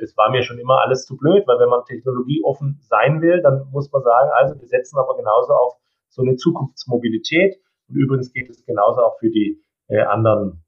[0.00, 3.68] das war mir schon immer alles zu blöd, weil wenn man technologieoffen sein will, dann
[3.70, 5.74] muss man sagen, also wir setzen aber genauso auf
[6.08, 7.56] so eine Zukunftsmobilität.
[7.88, 10.64] Und übrigens geht es genauso auch für die äh, anderen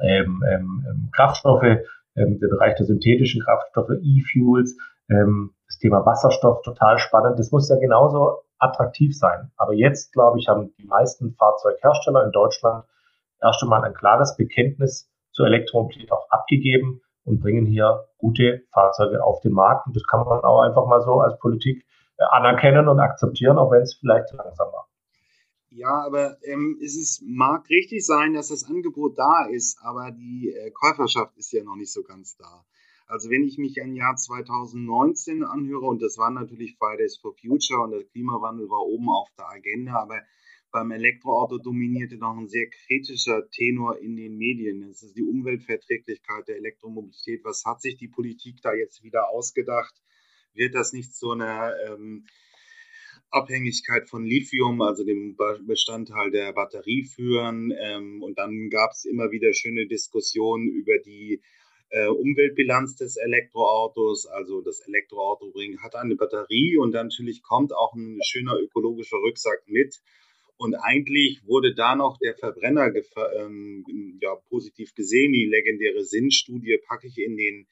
[0.00, 1.62] ähm, ähm, ähm, Kraftstoffe,
[2.16, 4.76] ähm, der Bereich der synthetischen Kraftstoffe, E-Fuels,
[5.08, 7.38] ähm, das Thema Wasserstoff total spannend.
[7.38, 9.50] Das muss ja genauso attraktiv sein.
[9.56, 12.84] Aber jetzt, glaube ich, haben die meisten Fahrzeughersteller in Deutschland
[13.40, 19.40] erst einmal ein klares Bekenntnis zur Elektromobilität auch abgegeben und bringen hier gute Fahrzeuge auf
[19.40, 19.86] den Markt.
[19.86, 21.84] Und das kann man auch einfach mal so als Politik
[22.18, 24.88] äh, anerkennen und akzeptieren, auch wenn es vielleicht langsam war.
[25.72, 30.52] Ja, aber ähm, es ist, mag richtig sein, dass das Angebot da ist, aber die
[30.52, 32.64] äh, Käuferschaft ist ja noch nicht so ganz da.
[33.06, 37.82] Also wenn ich mich an Jahr 2019 anhöre, und das war natürlich Fridays for Future
[37.82, 40.20] und der Klimawandel war oben auf der Agenda, aber
[40.70, 44.86] beim Elektroauto dominierte noch ein sehr kritischer Tenor in den Medien.
[44.88, 47.44] Das ist die Umweltverträglichkeit der Elektromobilität.
[47.44, 49.94] Was hat sich die Politik da jetzt wieder ausgedacht?
[50.54, 52.26] Wird das nicht so eine ähm,
[53.30, 57.72] Abhängigkeit von Lithium, also dem Bestandteil der Batterie führen.
[57.78, 61.40] Ähm, und dann gab es immer wieder schöne Diskussionen über die
[61.90, 64.26] äh, Umweltbilanz des Elektroautos.
[64.26, 65.52] Also das Elektroauto
[65.82, 70.00] hat eine Batterie und natürlich kommt auch ein schöner ökologischer Rücksack mit.
[70.60, 72.92] Und eigentlich wurde da noch der Verbrenner
[73.38, 75.32] ähm, ja, positiv gesehen.
[75.32, 77.66] Die legendäre Sinnstudie packe ich in den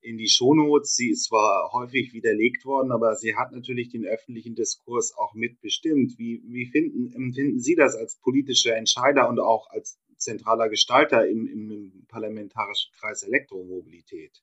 [0.00, 0.96] in die Shownotes.
[0.96, 6.14] Sie ist zwar häufig widerlegt worden, aber sie hat natürlich den öffentlichen Diskurs auch mitbestimmt.
[6.16, 11.46] Wie, wie finden, empfinden Sie das als politischer Entscheider und auch als zentraler Gestalter im,
[11.46, 14.42] im parlamentarischen Kreis Elektromobilität?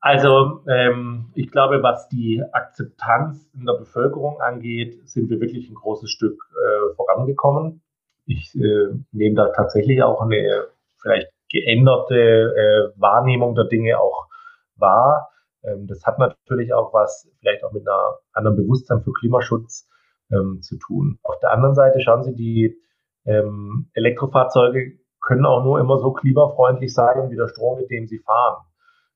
[0.00, 5.74] Also ähm, ich glaube, was die Akzeptanz in der Bevölkerung angeht, sind wir wirklich ein
[5.74, 7.82] großes Stück äh, vorangekommen.
[8.26, 10.66] Ich äh, nehme da tatsächlich auch eine
[11.00, 14.28] vielleicht geänderte äh, Wahrnehmung der Dinge auch
[14.76, 15.30] wahr.
[15.64, 19.88] Ähm, das hat natürlich auch was vielleicht auch mit einer anderen Bewusstsein für Klimaschutz
[20.30, 21.18] ähm, zu tun.
[21.22, 22.78] Auf der anderen Seite schauen Sie, die
[23.24, 28.18] ähm, Elektrofahrzeuge können auch nur immer so klimafreundlich sein wie der Strom, mit dem sie
[28.18, 28.64] fahren.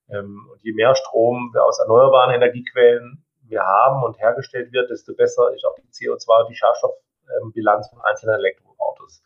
[0.08, 5.14] Ähm, und je mehr Strom wir aus erneuerbaren Energiequellen wir haben und hergestellt wird, desto
[5.14, 9.22] besser ist auch die CO2- und die Schadstoffbilanz von einzelnen Elektroautos.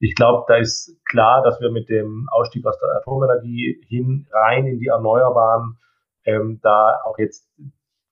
[0.00, 4.66] Ich glaube, da ist klar, dass wir mit dem Ausstieg aus der Atomenergie hin rein
[4.66, 5.78] in die Erneuerbaren
[6.24, 7.48] ähm, da auch jetzt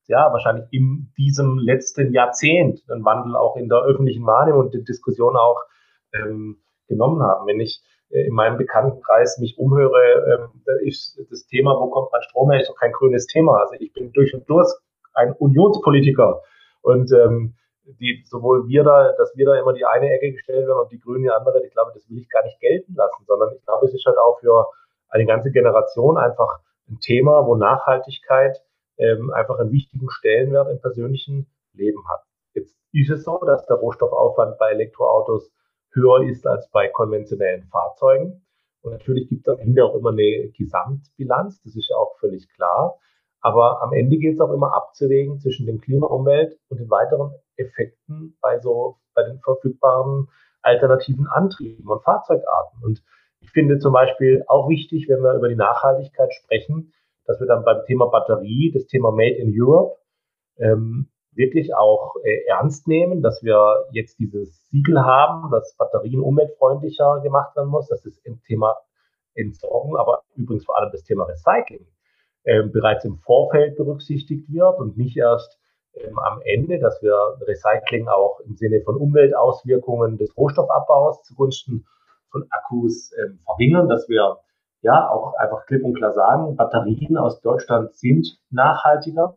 [0.06, 4.82] ja wahrscheinlich in diesem letzten Jahrzehnt einen Wandel auch in der öffentlichen Wahrnehmung und der
[4.82, 5.62] Diskussion auch
[6.12, 7.46] ähm, genommen haben.
[7.46, 12.50] Wenn ich in meinem Bekanntenkreis mich umhöre, ähm, ist das Thema, wo kommt mein Strom
[12.50, 13.60] her, ist doch kein grünes Thema.
[13.60, 14.68] Also ich bin durch und durch
[15.14, 16.42] ein Unionspolitiker
[16.82, 17.54] und ähm,
[18.00, 21.00] die, sowohl wir da, dass wir da immer die eine Ecke gestellt werden und die
[21.00, 23.86] Grünen die andere, ich glaube, das will ich gar nicht gelten lassen, sondern ich glaube,
[23.86, 24.66] es ist halt auch für
[25.08, 28.62] eine ganze Generation einfach ein Thema, wo Nachhaltigkeit
[28.98, 32.24] ähm, einfach einen wichtigen Stellenwert im persönlichen Leben hat.
[32.54, 35.50] Jetzt ist es so, dass der Rohstoffaufwand bei Elektroautos
[35.92, 38.44] höher ist als bei konventionellen Fahrzeugen.
[38.82, 42.48] Und natürlich gibt es am Ende auch immer eine Gesamtbilanz, das ist ja auch völlig
[42.50, 42.98] klar.
[43.40, 47.32] Aber am Ende gilt es auch immer abzuwägen zwischen dem Klima, Umwelt und den weiteren
[47.56, 50.28] Effekten bei so, bei den verfügbaren
[50.62, 52.82] alternativen Antrieben und Fahrzeugarten.
[52.82, 53.02] Und
[53.40, 56.92] ich finde zum Beispiel auch wichtig, wenn wir über die Nachhaltigkeit sprechen,
[57.26, 59.98] dass wir dann beim Thema Batterie, das Thema Made in Europe,
[60.58, 67.20] ähm, wirklich auch äh, ernst nehmen, dass wir jetzt dieses Siegel haben, dass Batterien umweltfreundlicher
[67.22, 68.02] gemacht werden muss, das
[68.46, 68.76] Thema
[69.34, 71.86] Entsorgung, aber übrigens vor allem das Thema Recycling
[72.42, 75.58] äh, bereits im Vorfeld berücksichtigt wird und nicht erst
[75.94, 77.14] ähm, am Ende, dass wir
[77.46, 81.86] Recycling auch im Sinne von Umweltauswirkungen des Rohstoffabbaus zugunsten
[82.30, 84.38] von Akkus ähm, verringern, dass wir
[84.82, 89.36] ja auch einfach klipp und klar sagen, Batterien aus Deutschland sind nachhaltiger.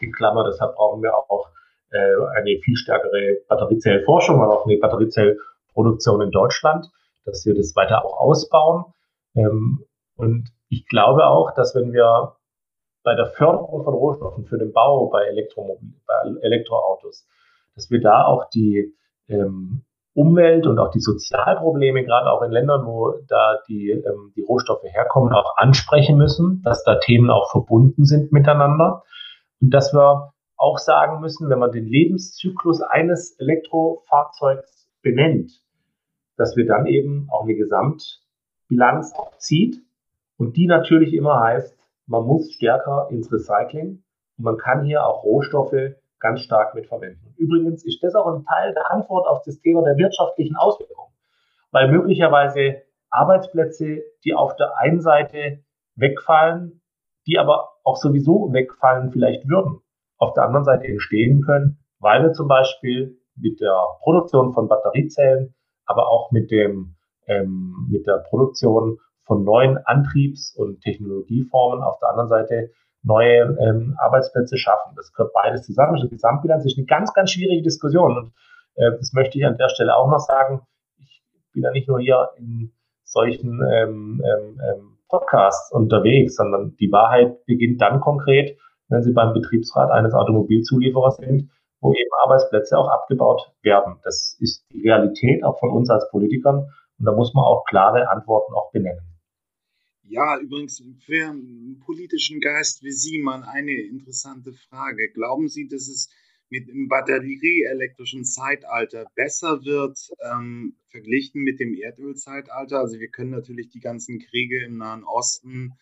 [0.00, 1.48] In Klammer, deshalb brauchen wir auch
[1.90, 6.86] äh, eine viel stärkere Batteriezellforschung und auch eine Batteriezellproduktion in Deutschland,
[7.24, 8.84] dass wir das weiter auch ausbauen.
[9.36, 9.84] Ähm,
[10.16, 12.36] und ich glaube auch, dass wenn wir
[13.04, 17.26] bei der Förderung von Rohstoffen für den Bau bei, Elektromobil bei Elektroautos,
[17.74, 18.94] dass wir da auch die
[19.28, 24.42] ähm, Umwelt und auch die Sozialprobleme, gerade auch in Ländern, wo da die, ähm, die
[24.42, 29.02] Rohstoffe herkommen, auch ansprechen müssen, dass da Themen auch verbunden sind miteinander
[29.60, 35.52] und dass wir auch sagen müssen, wenn man den Lebenszyklus eines Elektrofahrzeugs benennt,
[36.36, 39.82] dass wir dann eben auch eine Gesamtbilanz zieht
[40.36, 44.02] und die natürlich immer heißt, man muss stärker ins Recycling
[44.38, 47.34] und man kann hier auch Rohstoffe ganz stark mitverwenden.
[47.36, 51.12] Übrigens ist das auch ein Teil der Antwort auf das Thema der wirtschaftlichen Auswirkungen,
[51.70, 55.62] weil möglicherweise Arbeitsplätze, die auf der einen Seite
[55.96, 56.80] wegfallen,
[57.26, 59.80] die aber auch sowieso wegfallen vielleicht würden,
[60.18, 65.54] auf der anderen Seite entstehen können, weil wir zum Beispiel mit der Produktion von Batteriezellen,
[65.86, 72.10] aber auch mit dem ähm, mit der Produktion von neuen Antriebs- und Technologieformen auf der
[72.10, 72.70] anderen Seite
[73.02, 74.94] neue ähm, Arbeitsplätze schaffen.
[74.96, 76.00] Das gehört beides zusammen.
[76.02, 78.16] Die Gesamtbilanz ist eine ganz, ganz schwierige Diskussion.
[78.16, 78.32] Und
[78.76, 80.62] äh, das möchte ich an der Stelle auch noch sagen.
[80.98, 82.72] Ich bin ja nicht nur hier in
[83.04, 89.32] solchen ähm, ähm, ähm, Podcasts unterwegs, sondern die Wahrheit beginnt dann konkret, wenn Sie beim
[89.32, 91.50] Betriebsrat eines Automobilzulieferers sind,
[91.80, 93.96] wo eben Arbeitsplätze auch abgebaut werden.
[94.02, 96.68] Das ist die Realität auch von uns als Politikern.
[96.98, 99.02] Und da muss man auch klare Antworten auch benennen.
[100.02, 105.10] Ja, übrigens für einen politischen Geist wie Sie mal eine interessante Frage.
[105.12, 106.10] Glauben Sie, dass es
[106.50, 109.98] mit dem batterieelektrischen Zeitalter besser wird,
[110.30, 112.78] ähm, verglichen mit dem Erdölzeitalter?
[112.78, 115.74] Also wir können natürlich die ganzen Kriege im Nahen Osten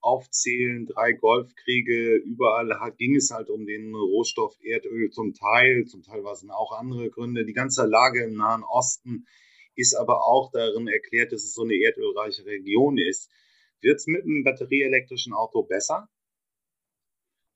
[0.00, 6.22] aufzählen, drei Golfkriege, überall ging es halt um den Rohstoff Erdöl zum Teil, zum Teil
[6.24, 7.46] waren es auch andere Gründe.
[7.46, 9.26] Die ganze Lage im Nahen Osten
[9.76, 13.30] ist aber auch darin erklärt, dass es so eine erdölreiche Region ist.
[13.80, 16.08] Wird es mit einem batterieelektrischen Auto besser?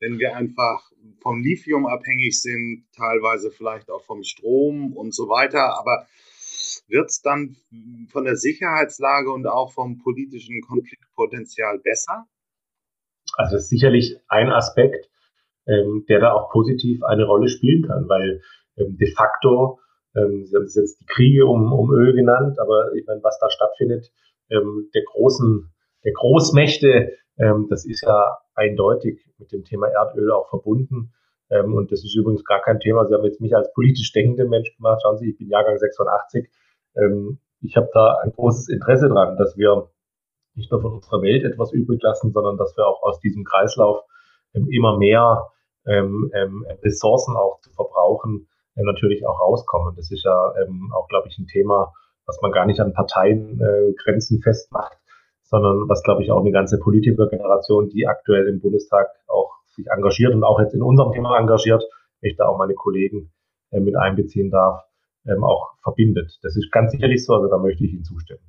[0.01, 5.79] Wenn wir einfach vom Lithium abhängig sind, teilweise vielleicht auch vom Strom und so weiter,
[5.79, 6.07] aber
[6.89, 7.57] wird es dann
[8.11, 12.27] von der Sicherheitslage und auch vom politischen Konfliktpotenzial besser?
[13.37, 15.11] Also das ist sicherlich ein Aspekt,
[15.67, 18.41] ähm, der da auch positiv eine Rolle spielen kann, weil
[18.77, 19.81] ähm, de facto,
[20.17, 23.39] ähm, Sie haben es jetzt die Kriege um, um Öl genannt, aber ich meine, was
[23.39, 24.11] da stattfindet,
[24.51, 25.71] ähm, der großen
[26.05, 31.12] der Großmächte, ähm, das ist ja eindeutig mit dem Thema Erdöl auch verbunden.
[31.51, 33.07] Ähm, und das ist übrigens gar kein Thema.
[33.07, 35.01] Sie haben jetzt mich als politisch denkenden Mensch gemacht.
[35.03, 36.51] Schauen Sie, ich bin Jahrgang 86.
[36.97, 39.90] Ähm, ich habe da ein großes Interesse dran, dass wir
[40.55, 44.03] nicht nur von unserer Welt etwas übrig lassen, sondern dass wir auch aus diesem Kreislauf
[44.55, 45.49] ähm, immer mehr
[45.87, 49.94] ähm, ähm, Ressourcen auch zu verbrauchen, äh, natürlich auch rauskommen.
[49.97, 51.92] Das ist ja ähm, auch, glaube ich, ein Thema,
[52.27, 54.99] was man gar nicht an Parteiengrenzen äh, festmacht,
[55.49, 60.35] sondern was, glaube ich, auch eine ganze Politikergeneration, die aktuell im Bundestag auch sich engagiert
[60.35, 61.83] und auch jetzt in unserem Thema engagiert,
[62.21, 63.33] wenn ich da auch meine Kollegen
[63.71, 64.83] äh, mit einbeziehen darf,
[65.27, 66.39] ähm, auch verbindet.
[66.43, 68.43] Das ist ganz sicherlich so, also da möchte ich Ihnen zustimmen.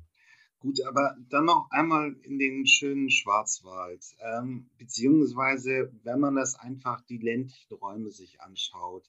[0.58, 7.00] Gut, aber dann noch einmal in den schönen Schwarzwald, ähm, beziehungsweise wenn man das einfach
[7.08, 9.08] die ländlichen Räume sich anschaut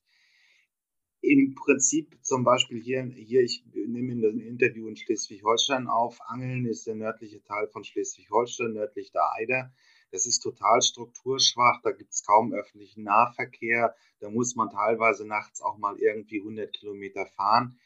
[1.21, 6.19] im Prinzip zum Beispiel hier, hier ich nehme ein Interview in Schleswig-Holstein auf.
[6.27, 9.71] Angeln ist der nördliche Teil von Schleswig-Holstein, nördlich der Eider.
[10.11, 13.95] Das ist total strukturschwach, da gibt es kaum öffentlichen Nahverkehr.
[14.19, 17.79] Da muss man teilweise nachts auch mal irgendwie 100 Kilometer fahren.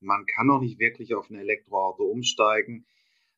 [0.00, 2.84] Man kann noch nicht wirklich auf ein Elektroauto umsteigen.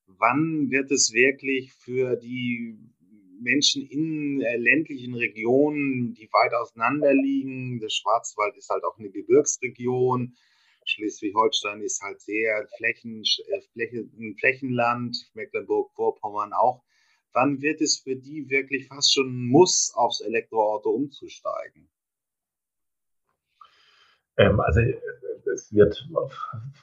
[0.07, 2.77] Wann wird es wirklich für die
[3.45, 7.79] Menschen in äh, ländlichen Regionen, die weit auseinander liegen.
[7.79, 10.35] Der Schwarzwald ist halt auch eine Gebirgsregion.
[10.87, 16.83] Schleswig-Holstein ist halt sehr Flächen, äh, Flächen, Flächenland, Mecklenburg-Vorpommern auch.
[17.33, 21.89] Wann wird es für die wirklich fast schon ein Muss, aufs Elektroauto umzusteigen?
[24.37, 25.01] Ähm, also äh,
[25.53, 26.09] es wird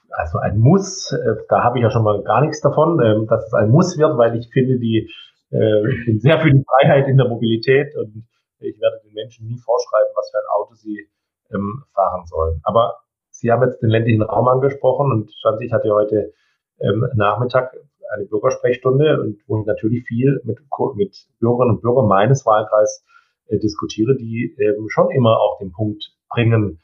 [0.09, 3.47] also ein Muss, äh, da habe ich ja schon mal gar nichts davon, ähm, dass
[3.47, 5.09] es ein Muss wird, weil ich finde, die
[5.51, 8.27] ich bin sehr für die Freiheit in der Mobilität und
[8.59, 11.09] ich werde den Menschen nie vorschreiben, was für ein Auto sie
[11.53, 12.61] ähm, fahren sollen.
[12.63, 13.01] Aber
[13.41, 16.31] Sie haben jetzt den ländlichen Raum angesprochen und ich hatte heute
[16.79, 17.75] ähm, Nachmittag
[18.13, 20.59] eine Bürgersprechstunde und wo ich natürlich viel mit,
[20.95, 23.03] mit Bürgerinnen und Bürgern meines Wahlkreises
[23.47, 26.81] äh, diskutiere, die ähm, schon immer auch den Punkt bringen,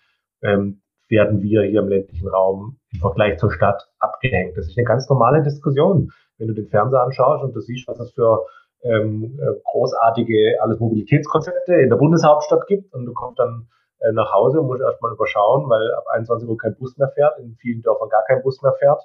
[1.10, 4.58] werden wir hier im ländlichen Raum im Vergleich zur Stadt abgehängt.
[4.58, 6.12] Das ist eine ganz normale Diskussion.
[6.38, 8.46] Wenn du den Fernseher anschaust und du siehst, was es für
[8.84, 13.68] ähm, äh, großartige alles Mobilitätskonzepte in der Bundeshauptstadt gibt und du kommst dann
[14.00, 17.40] äh, nach Hause und musst erstmal überschauen, weil ab 21 Uhr kein Bus mehr fährt,
[17.40, 19.02] in vielen Dörfern gar kein Bus mehr fährt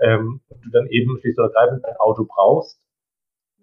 [0.00, 2.80] ähm, und du dann eben schlicht oder greifend ein Auto brauchst,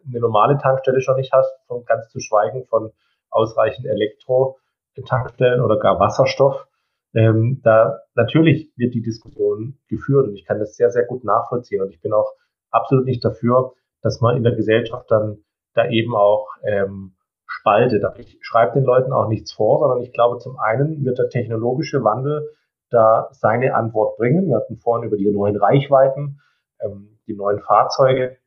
[0.08, 2.92] eine normale Tankstelle schon nicht hast, von ganz zu schweigen von
[3.30, 6.68] ausreichend Elektro-Tankstellen oder gar Wasserstoff.
[7.14, 11.82] Ähm, da natürlich wird die Diskussion geführt und ich kann das sehr, sehr gut nachvollziehen.
[11.82, 12.34] Und ich bin auch
[12.72, 15.40] absolut nicht dafür, dass man in der Gesellschaft dann
[15.74, 17.16] da eben auch ähm,
[17.48, 18.04] spaltet.
[18.04, 21.30] Aber ich schreibe den Leuten auch nichts vor, sondern ich glaube, zum einen wird der
[21.30, 22.48] technologische Wandel
[22.90, 24.48] da seine Antwort bringen.
[24.48, 26.42] Wir hatten vorhin über die neuen Reichweiten,
[26.82, 28.38] ähm, die neuen Fahrzeuge.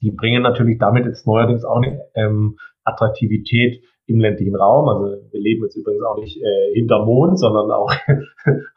[0.00, 3.82] Die bringen natürlich damit jetzt neuerdings auch eine ähm, Attraktivität
[4.12, 4.88] im ländlichen Raum.
[4.88, 7.90] Also wir leben jetzt übrigens auch nicht äh, hinter Mond, sondern auch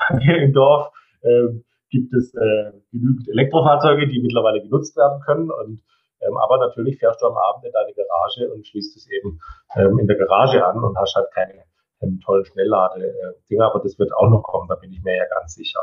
[0.09, 1.47] bei mir im Dorf äh,
[1.89, 5.51] gibt es äh, genügend Elektrofahrzeuge, die mittlerweile genutzt werden können.
[5.51, 5.81] Und
[6.21, 9.39] ähm, aber natürlich fährst du am Abend in deine Garage und schließt es eben
[9.75, 11.63] ähm, in der Garage an und hast halt keine
[12.01, 13.65] ähm, tollen Schnelllade-Dinger.
[13.65, 15.81] Aber das wird auch noch kommen, da bin ich mir ja ganz sicher.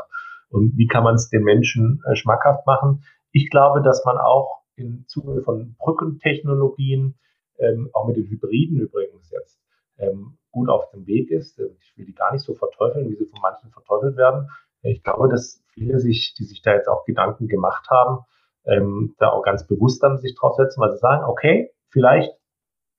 [0.49, 3.03] Und wie kann man es den Menschen äh, schmackhaft machen?
[3.31, 7.15] Ich glaube, dass man auch im Zuge von Brückentechnologien
[7.59, 9.59] ähm, auch mit den Hybriden übrigens jetzt
[9.97, 11.59] ähm, gut auf dem Weg ist.
[11.59, 14.49] Äh, ich will die gar nicht so verteufeln, wie sie von manchen verteufelt werden.
[14.81, 18.25] Ich glaube, dass viele sich, die sich da jetzt auch Gedanken gemacht haben,
[18.65, 22.31] ähm, da auch ganz bewusst dann sich drauf setzen, weil sie sagen, okay, vielleicht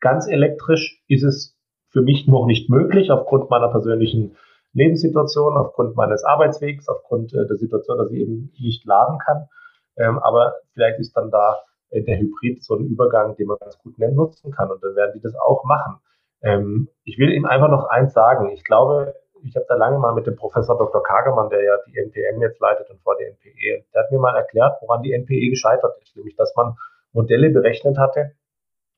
[0.00, 1.56] ganz elektrisch ist es
[1.88, 4.36] für mich noch nicht möglich aufgrund meiner persönlichen
[4.72, 9.48] Lebenssituation, aufgrund meines Arbeitswegs, aufgrund äh, der Situation, dass ich eben nicht laden kann.
[9.96, 11.60] Ähm, aber vielleicht ist dann da
[12.02, 14.70] der Hybrid so ein Übergang, den man ganz gut nutzen kann.
[14.70, 16.00] Und dann werden die das auch machen.
[16.42, 18.50] Ähm, ich will Ihnen einfach noch eins sagen.
[18.50, 21.02] Ich glaube, ich habe da lange mal mit dem Professor Dr.
[21.02, 24.36] Kagemann, der ja die NPM jetzt leitet und vor der NPE, der hat mir mal
[24.36, 26.16] erklärt, woran die NPE gescheitert ist.
[26.16, 26.76] Nämlich, dass man
[27.12, 28.32] Modelle berechnet hatte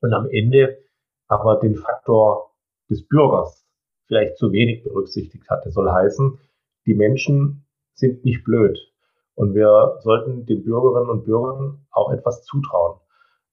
[0.01, 0.77] und am Ende
[1.27, 2.51] aber den Faktor
[2.89, 3.65] des Bürgers
[4.07, 5.69] vielleicht zu wenig berücksichtigt hatte.
[5.71, 6.39] Soll heißen,
[6.85, 8.79] die Menschen sind nicht blöd.
[9.37, 12.99] Und wir sollten den Bürgerinnen und Bürgern auch etwas zutrauen.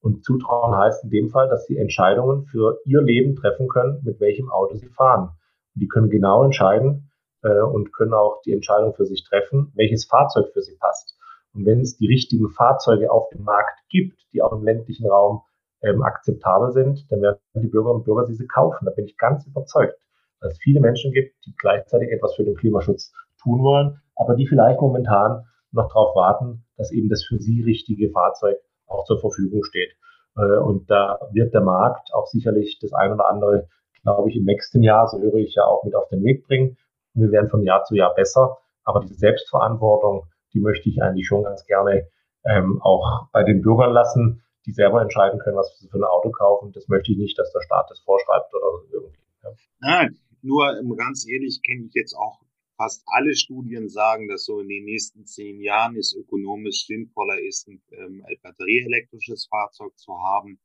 [0.01, 4.19] Und zutrauen heißt in dem Fall, dass sie Entscheidungen für ihr Leben treffen können, mit
[4.19, 5.29] welchem Auto sie fahren.
[5.75, 7.11] Und die können genau entscheiden
[7.43, 11.19] äh, und können auch die Entscheidung für sich treffen, welches Fahrzeug für sie passt.
[11.53, 15.43] Und wenn es die richtigen Fahrzeuge auf dem Markt gibt, die auch im ländlichen Raum
[15.83, 18.87] ähm, akzeptabel sind, dann werden die Bürgerinnen und Bürger diese kaufen.
[18.87, 19.99] Da bin ich ganz überzeugt,
[20.41, 24.47] dass es viele Menschen gibt, die gleichzeitig etwas für den Klimaschutz tun wollen, aber die
[24.47, 25.45] vielleicht momentan
[25.75, 28.57] noch darauf warten, dass eben das für sie richtige Fahrzeug
[28.87, 29.91] auch zur Verfügung steht.
[30.37, 33.69] Äh, und da wird der Markt auch sicherlich das ein oder andere,
[34.03, 36.77] glaube ich, im nächsten Jahr, so höre ich ja auch mit auf den Weg bringen.
[37.15, 38.59] Und wir werden von Jahr zu Jahr besser.
[38.85, 42.09] Aber diese Selbstverantwortung, die möchte ich eigentlich schon ganz gerne
[42.45, 46.31] ähm, auch bei den Bürgern lassen, die selber entscheiden können, was sie für ein Auto
[46.31, 46.73] kaufen.
[46.73, 49.19] Das möchte ich nicht, dass der Staat das vorschreibt oder irgendwie.
[49.43, 49.51] Ja.
[49.81, 52.44] Nein, nur ganz ehrlich kenne ich jetzt auch
[52.77, 57.69] fast alle Studien sagen, dass so in den nächsten zehn Jahren es ökonomisch sinnvoller ist,
[57.69, 60.59] ein ähm, batterieelektrisches Fahrzeug zu haben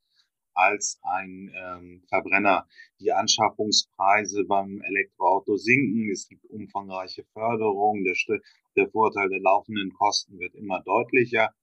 [0.53, 2.67] als ein ähm, Verbrenner.
[2.99, 6.09] Die Anschaffungspreise beim Elektroauto sinken.
[6.11, 8.03] Es gibt umfangreiche Förderung.
[8.03, 8.15] Der,
[8.75, 11.53] der Vorteil der laufenden Kosten wird immer deutlicher.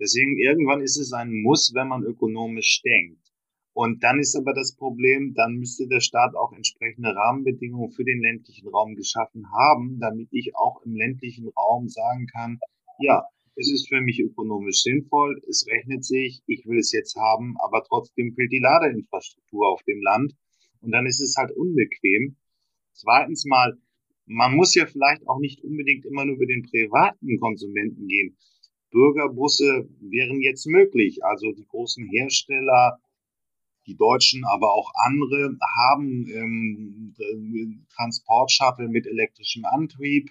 [0.00, 3.29] Deswegen irgendwann ist es ein Muss, wenn man ökonomisch denkt.
[3.72, 8.20] Und dann ist aber das Problem, dann müsste der Staat auch entsprechende Rahmenbedingungen für den
[8.20, 12.58] ländlichen Raum geschaffen haben, damit ich auch im ländlichen Raum sagen kann,
[12.98, 13.24] ja,
[13.56, 17.84] es ist für mich ökonomisch sinnvoll, es rechnet sich, ich will es jetzt haben, aber
[17.84, 20.34] trotzdem fehlt die Ladeinfrastruktur auf dem Land
[20.80, 22.36] und dann ist es halt unbequem.
[22.92, 23.78] Zweitens mal,
[24.26, 28.36] man muss ja vielleicht auch nicht unbedingt immer nur über den privaten Konsumenten gehen.
[28.90, 31.24] Bürgerbusse wären jetzt möglich.
[31.24, 32.98] Also die großen Hersteller
[33.90, 40.30] die Deutschen, aber auch andere haben ähm, Transportshuttle mit elektrischem Antrieb,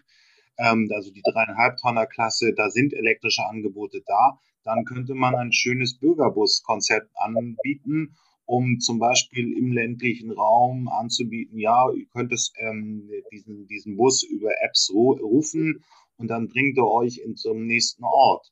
[0.57, 4.39] ähm, also die dreieinhalb Tonner Klasse, da sind elektrische Angebote da.
[4.63, 11.91] Dann könnte man ein schönes Bürgerbus-Konzept anbieten, um zum Beispiel im ländlichen Raum anzubieten, ja,
[11.91, 15.83] ihr könnt es ähm, diesen, diesen Bus über Apps rufen
[16.17, 18.51] und dann bringt er euch in zum nächsten Ort.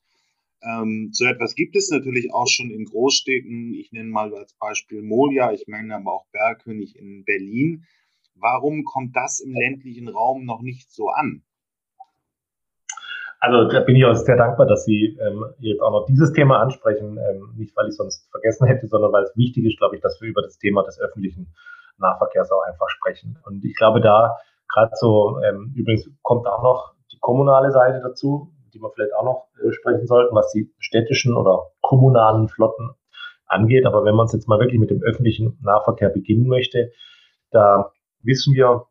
[0.68, 3.74] Ähm, so etwas gibt es natürlich auch schon in Großstädten.
[3.74, 7.86] Ich nenne mal als Beispiel Molia, ich meine aber auch Bergkönig in Berlin,
[8.40, 11.42] Warum kommt das im ländlichen Raum noch nicht so an?
[13.40, 16.60] Also da bin ich auch sehr dankbar, dass Sie ähm, jetzt auch noch dieses Thema
[16.60, 17.18] ansprechen.
[17.18, 20.20] Ähm, nicht, weil ich sonst vergessen hätte, sondern weil es wichtig ist, glaube ich, dass
[20.22, 21.54] wir über das Thema des öffentlichen
[21.98, 23.38] Nahverkehrs auch einfach sprechen.
[23.46, 24.38] Und ich glaube, da
[24.68, 29.24] gerade so, ähm, übrigens kommt auch noch die kommunale Seite dazu, die wir vielleicht auch
[29.24, 32.92] noch äh, sprechen sollten, was die städtischen oder kommunalen Flotten
[33.48, 33.86] angeht.
[33.86, 36.92] Aber wenn man es jetzt mal wirklich mit dem öffentlichen Nahverkehr beginnen möchte,
[37.52, 38.86] da wissen wir,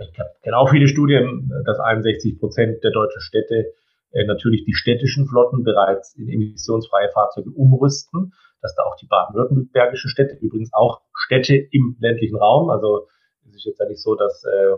[0.00, 3.72] ich kenne auch viele Studien, dass 61 Prozent der deutschen Städte
[4.12, 10.08] äh, natürlich die städtischen Flotten bereits in emissionsfreie Fahrzeuge umrüsten, dass da auch die baden-württembergische
[10.08, 13.08] Städte, übrigens auch Städte im ländlichen Raum, also
[13.48, 14.76] es ist jetzt ja nicht so, dass äh,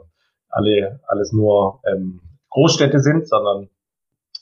[0.49, 3.69] alle alles nur ähm, Großstädte sind, sondern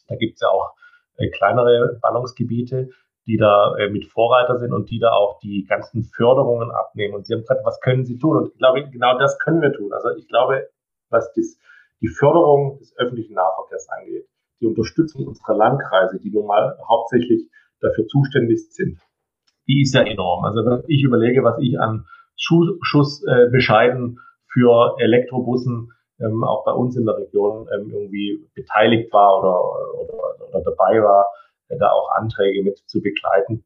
[0.09, 0.75] da gibt es ja auch
[1.17, 2.91] äh, kleinere Ballungsgebiete,
[3.27, 7.15] die da äh, mit Vorreiter sind und die da auch die ganzen Förderungen abnehmen.
[7.15, 8.37] Und Sie haben gesagt, was können Sie tun?
[8.37, 9.93] Und ich glaube, genau das können wir tun.
[9.93, 10.69] Also ich glaube,
[11.11, 11.59] was das,
[12.01, 14.27] die Förderung des öffentlichen Nahverkehrs angeht,
[14.61, 17.49] die Unterstützung unserer Landkreise, die nun mal hauptsächlich
[17.81, 18.99] dafür zuständig sind,
[19.69, 20.45] die ist ja enorm.
[20.45, 23.51] Also wenn ich überlege, was ich an Schuss äh,
[24.47, 25.93] für Elektrobussen
[26.23, 29.61] ähm, auch bei uns in der Region ähm, irgendwie beteiligt war oder,
[30.01, 31.27] oder, oder dabei war,
[31.69, 33.65] äh, da auch Anträge mit zu begleiten,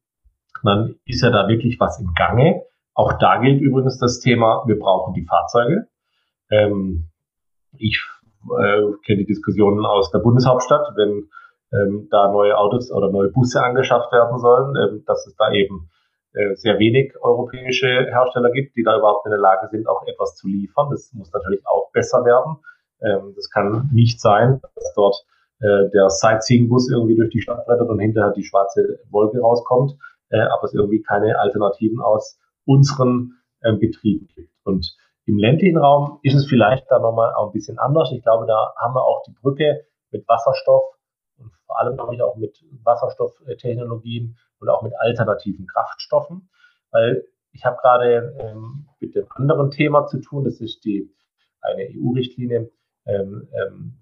[0.63, 2.63] dann ist ja da wirklich was im Gange.
[2.95, 5.87] Auch da gilt übrigens das Thema, wir brauchen die Fahrzeuge.
[6.51, 7.11] Ähm,
[7.79, 8.03] ich
[8.59, 11.29] äh, kenne die Diskussionen aus der Bundeshauptstadt, wenn
[11.73, 15.91] ähm, da neue Autos oder neue Busse angeschafft werden sollen, ähm, dass es da eben
[16.55, 20.49] sehr wenig europäische Hersteller gibt, die da überhaupt in der Lage sind, auch etwas zu
[20.49, 20.91] liefern.
[20.91, 22.59] Das muss natürlich auch besser werden.
[23.01, 25.25] Ähm, das kann nicht sein, dass dort
[25.61, 29.97] äh, der Sightseeing-Bus irgendwie durch die Stadt brettert und hinterher die schwarze Wolke rauskommt,
[30.31, 33.33] äh, aber es irgendwie keine Alternativen aus unseren
[33.65, 34.53] ähm, Betrieben gibt.
[34.65, 38.13] Und im ländlichen Raum ist es vielleicht da nochmal auch ein bisschen anders.
[38.13, 40.85] Ich glaube, da haben wir auch die Brücke mit Wasserstoff
[41.39, 46.49] und vor allem, glaube ich, auch mit Wasserstofftechnologien und auch mit alternativen Kraftstoffen.
[46.91, 51.13] Weil ich habe gerade ähm, mit dem anderen Thema zu tun, das ist die
[51.61, 52.71] eine EU-Richtlinie
[53.07, 53.95] ähm, ähm,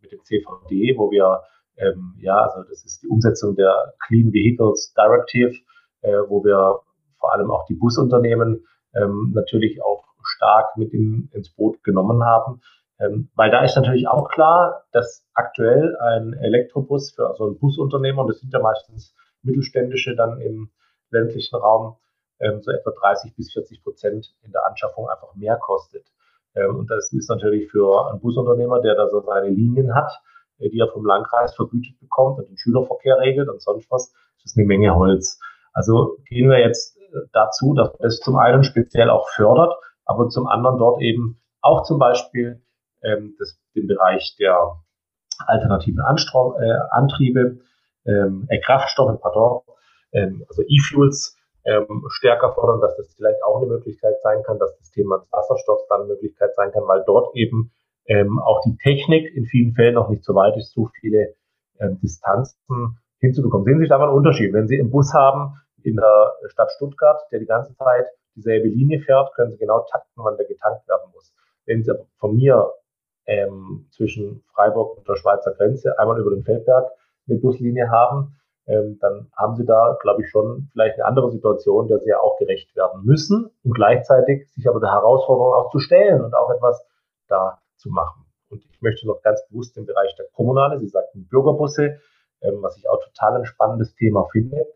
[0.00, 1.42] mit dem CVD, wo wir
[1.76, 5.54] ähm, ja, also das ist die Umsetzung der Clean Vehicles Directive,
[6.02, 6.80] äh, wo wir
[7.18, 12.60] vor allem auch die Busunternehmen ähm, natürlich auch stark mit in, ins Boot genommen haben.
[12.98, 18.22] Ähm, weil da ist natürlich auch klar, dass aktuell ein Elektrobus für so ein Busunternehmer,
[18.22, 19.14] und das sind ja meistens
[19.46, 20.70] mittelständische dann im
[21.10, 21.96] ländlichen Raum,
[22.40, 26.06] ähm, so etwa 30 bis 40 Prozent in der Anschaffung einfach mehr kostet.
[26.54, 30.12] Ähm, und das ist natürlich für einen Busunternehmer, der da so seine Linien hat,
[30.58, 34.52] äh, die er vom Landkreis vergütet bekommt und den Schülerverkehr regelt und sonst was, das
[34.52, 35.38] ist eine Menge Holz.
[35.72, 39.74] Also gehen wir jetzt äh, dazu, dass das zum einen speziell auch fördert,
[40.04, 42.62] aber zum anderen dort eben auch zum Beispiel
[43.02, 44.76] ähm, das, den Bereich der
[45.46, 47.58] alternativen Anstrom, äh, Antriebe,
[48.06, 49.62] ähm, äh, Kraftstoffe, pardon,
[50.12, 54.76] ähm, also E-Fuels ähm, stärker fordern, dass das vielleicht auch eine Möglichkeit sein kann, dass
[54.78, 57.72] das Thema des Wasserstoffs dann eine Möglichkeit sein kann, weil dort eben
[58.06, 61.34] ähm, auch die Technik in vielen Fällen noch nicht so weit ist, so viele
[61.80, 63.64] ähm, Distanzen hinzubekommen.
[63.64, 64.52] Sehen Sie da mal einen Unterschied?
[64.52, 69.00] Wenn Sie einen Bus haben in der Stadt Stuttgart, der die ganze Zeit dieselbe Linie
[69.00, 71.34] fährt, können Sie genau takten, wann der getankt werden muss.
[71.64, 72.72] Wenn Sie von mir
[73.26, 76.92] ähm, zwischen Freiburg und der Schweizer Grenze einmal über den Feldberg
[77.28, 81.86] eine Buslinie haben, ähm, dann haben Sie da, glaube ich, schon vielleicht eine andere Situation,
[81.86, 85.78] der Sie ja auch gerecht werden müssen und gleichzeitig sich aber der Herausforderung auch zu
[85.78, 86.84] stellen und auch etwas
[87.28, 88.24] da zu machen.
[88.48, 92.00] Und ich möchte noch ganz bewusst im Bereich der Kommunale, Sie sagten Bürgerbusse,
[92.42, 94.66] ähm, was ich auch total ein spannendes Thema finde.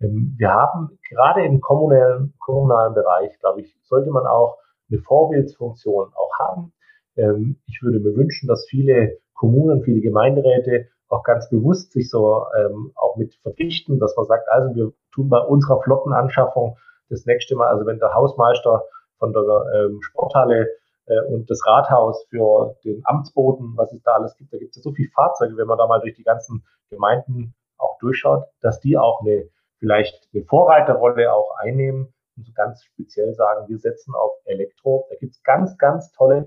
[0.00, 4.58] Ähm, wir haben gerade im kommunalen, kommunalen Bereich, glaube ich, sollte man auch
[4.90, 6.72] eine Vorbildsfunktion auch haben.
[7.16, 12.44] Ähm, ich würde mir wünschen, dass viele Kommunen, viele Gemeinderäte auch ganz bewusst sich so
[12.56, 16.76] ähm, auch mit verpflichten, dass man sagt, also wir tun bei unserer Flottenanschaffung
[17.08, 18.84] das nächste Mal, also wenn der Hausmeister
[19.18, 19.42] von der
[19.74, 20.68] ähm, Sporthalle
[21.06, 24.76] äh, und das Rathaus für den Amtsboden, was es da alles gibt, da gibt es
[24.76, 28.78] ja so viele Fahrzeuge, wenn man da mal durch die ganzen Gemeinden auch durchschaut, dass
[28.80, 34.14] die auch eine vielleicht eine Vorreiterrolle auch einnehmen und so ganz speziell sagen, wir setzen
[34.14, 35.06] auf Elektro.
[35.08, 36.46] Da gibt es ganz, ganz tolle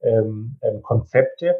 [0.00, 1.54] ähm, ähm, Konzepte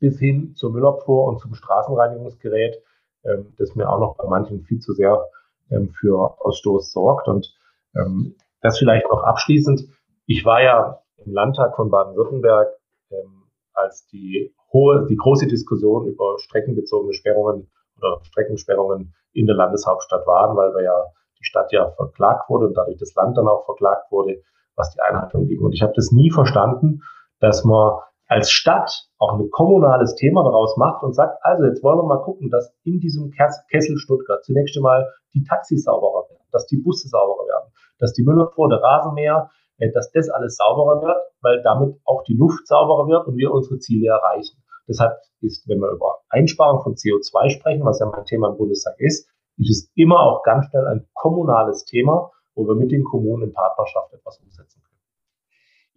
[0.00, 2.82] bis hin zur Müllabfuhr und zum Straßenreinigungsgerät,
[3.24, 5.28] ähm, das mir auch noch bei manchen viel zu sehr
[5.70, 7.28] ähm, für Ausstoß sorgt.
[7.28, 7.54] Und
[7.96, 9.88] ähm, das vielleicht noch abschließend.
[10.26, 12.68] Ich war ja im Landtag von Baden-Württemberg,
[13.10, 20.26] ähm, als die hohe, die große Diskussion über streckenbezogene Sperrungen oder Streckensperrungen in der Landeshauptstadt
[20.26, 21.04] waren, weil wir ja
[21.38, 24.42] die Stadt ja verklagt wurde und dadurch das Land dann auch verklagt wurde,
[24.74, 25.60] was die Einhaltung ging.
[25.60, 27.02] Und ich habe das nie verstanden,
[27.40, 31.98] dass man als Stadt auch ein kommunales Thema daraus macht und sagt, also jetzt wollen
[31.98, 36.66] wir mal gucken, dass in diesem Kessel Stuttgart zunächst einmal die Taxis sauberer werden, dass
[36.66, 41.16] die Busse sauberer werden, dass die Müllabfuhr, der Rasenmäher, äh, dass das alles sauberer wird,
[41.40, 44.62] weil damit auch die Luft sauberer wird und wir unsere Ziele erreichen.
[44.86, 48.94] Deshalb ist, wenn wir über Einsparung von CO2 sprechen, was ja mein Thema im Bundestag
[48.98, 53.48] ist, ist es immer auch ganz schnell ein kommunales Thema, wo wir mit den Kommunen
[53.48, 54.87] in Partnerschaft etwas umsetzen können.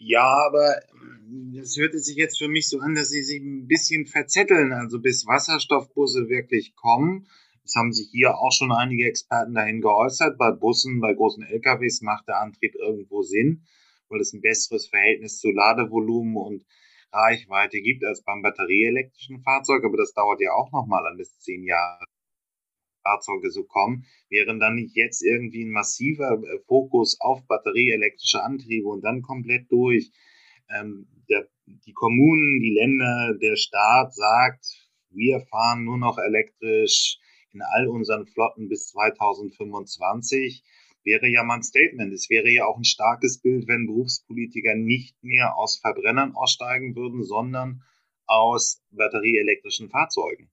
[0.03, 0.81] Ja, aber
[1.53, 4.73] das hörte sich jetzt für mich so an, dass sie sich ein bisschen verzetteln.
[4.73, 7.27] Also bis Wasserstoffbusse wirklich kommen,
[7.63, 10.39] das haben sich hier auch schon einige Experten dahin geäußert.
[10.39, 13.63] Bei Bussen, bei großen LKWs macht der Antrieb irgendwo Sinn,
[14.09, 16.65] weil es ein besseres Verhältnis zu Ladevolumen und
[17.13, 19.83] Reichweite gibt als beim batterieelektrischen Fahrzeug.
[19.85, 22.05] Aber das dauert ja auch nochmal an bis zehn Jahre.
[23.01, 28.87] Fahrzeuge so kommen, wären dann nicht jetzt irgendwie ein massiver äh, Fokus auf batterieelektrische Antriebe
[28.87, 30.11] und dann komplett durch.
[30.69, 34.65] Ähm, der, die Kommunen, die Länder, der Staat sagt,
[35.09, 37.19] wir fahren nur noch elektrisch
[37.53, 40.63] in all unseren Flotten bis 2025
[41.03, 42.13] wäre ja mal ein Statement.
[42.13, 47.23] Es wäre ja auch ein starkes Bild, wenn Berufspolitiker nicht mehr aus Verbrennern aussteigen würden,
[47.23, 47.83] sondern
[48.25, 50.50] aus batterieelektrischen Fahrzeugen.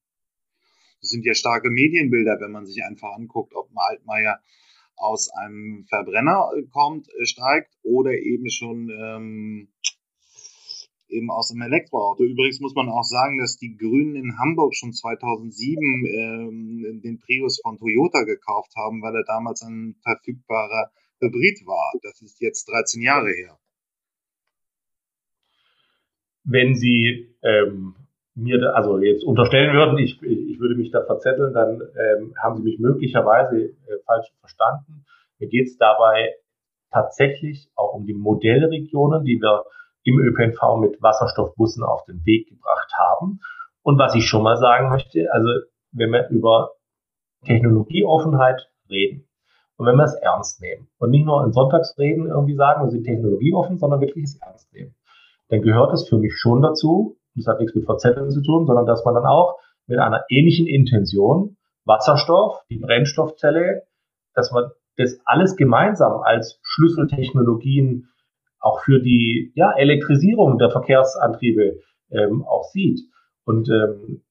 [1.01, 4.41] Das sind ja starke Medienbilder, wenn man sich einfach anguckt, ob ein Altmaier
[4.97, 9.69] aus einem Verbrenner kommt, äh, steigt oder eben schon ähm,
[11.09, 12.25] eben aus einem Elektroauto.
[12.25, 17.61] Übrigens muss man auch sagen, dass die Grünen in Hamburg schon 2007 ähm, den Prius
[17.63, 20.91] von Toyota gekauft haben, weil er damals ein verfügbarer
[21.21, 21.93] Hybrid war.
[22.03, 23.59] Das ist jetzt 13 Jahre her.
[26.45, 27.95] Wenn Sie ähm,
[28.39, 32.63] mir, also jetzt unterstellen würden, ich, ich würde mich da verzetteln, dann ähm, haben Sie
[32.63, 35.05] mich möglicherweise äh, falsch verstanden.
[35.39, 36.35] Mir geht es dabei
[36.91, 39.65] tatsächlich auch um die Modellregionen, die wir
[40.05, 43.41] im ÖPNV mit Wasserstoffbussen auf den Weg gebracht haben.
[43.83, 45.49] Und was ich schon mal sagen möchte, also
[45.93, 46.73] wenn wir über
[47.45, 49.29] Technologieoffenheit reden
[49.77, 53.05] und wenn wir es ernst nehmen und nicht nur in Sonntagsreden irgendwie sagen, wir sind
[53.05, 54.95] technologieoffen, sondern wirklich es ernst nehmen,
[55.49, 58.87] dann gehört es für mich schon dazu, das hat nichts mit Verzetteln zu tun, sondern
[58.87, 63.83] dass man dann auch mit einer ähnlichen Intention Wasserstoff, die Brennstoffzelle,
[64.35, 68.09] dass man das alles gemeinsam als Schlüsseltechnologien
[68.61, 71.79] auch für die ja, Elektrisierung der Verkehrsantriebe
[72.11, 73.01] ähm, auch sieht.
[73.45, 74.23] Und ähm,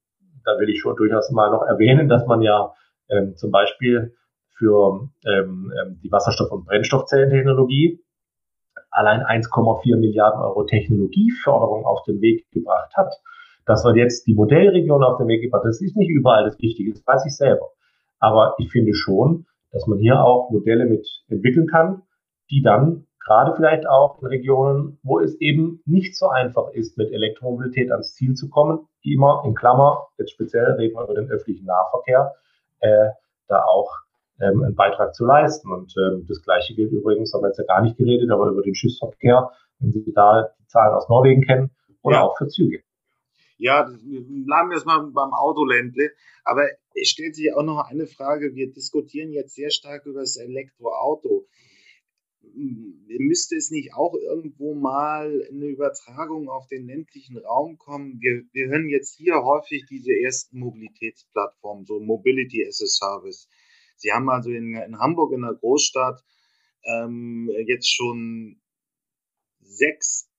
[0.43, 2.73] da will ich schon durchaus mal noch erwähnen, dass man ja
[3.09, 4.13] ähm, zum Beispiel
[4.57, 7.99] für ähm, ähm die Wasserstoff- und Brennstoffzellentechnologie
[8.89, 13.13] allein 1,4 Milliarden Euro Technologieförderung auf den Weg gebracht hat.
[13.65, 16.59] Dass man jetzt die Modellregion auf den Weg gebracht hat, das ist nicht überall das
[16.59, 17.69] Wichtige, das weiß ich selber.
[18.19, 22.03] Aber ich finde schon, dass man hier auch Modelle mit entwickeln kann,
[22.49, 27.11] die dann gerade vielleicht auch in Regionen, wo es eben nicht so einfach ist, mit
[27.11, 31.65] Elektromobilität ans Ziel zu kommen, immer in Klammer, jetzt speziell reden wir über den öffentlichen
[31.65, 32.33] Nahverkehr,
[32.79, 33.09] äh,
[33.47, 33.91] da auch
[34.41, 35.71] ähm, einen Beitrag zu leisten.
[35.71, 38.61] Und ähm, das Gleiche gilt übrigens, haben wir jetzt ja gar nicht geredet, aber über
[38.61, 41.71] den Schiffsverkehr, wenn Sie da die Zahlen aus Norwegen kennen,
[42.01, 42.23] oder ja.
[42.23, 42.81] auch für Züge.
[43.57, 46.11] Ja, bleiben wir jetzt mal beim Autoländle.
[46.43, 46.63] Aber
[46.93, 48.53] es stellt sich auch noch eine Frage.
[48.53, 51.47] Wir diskutieren jetzt sehr stark über das Elektroauto
[53.19, 58.19] müsste es nicht auch irgendwo mal eine Übertragung auf den ländlichen Raum kommen?
[58.19, 63.47] Wir, wir hören jetzt hier häufig diese ersten Mobilitätsplattformen, so Mobility as a Service.
[63.97, 66.23] Sie haben also in, in Hamburg in der Großstadt
[66.85, 68.61] ähm, jetzt schon
[69.59, 70.29] sechs,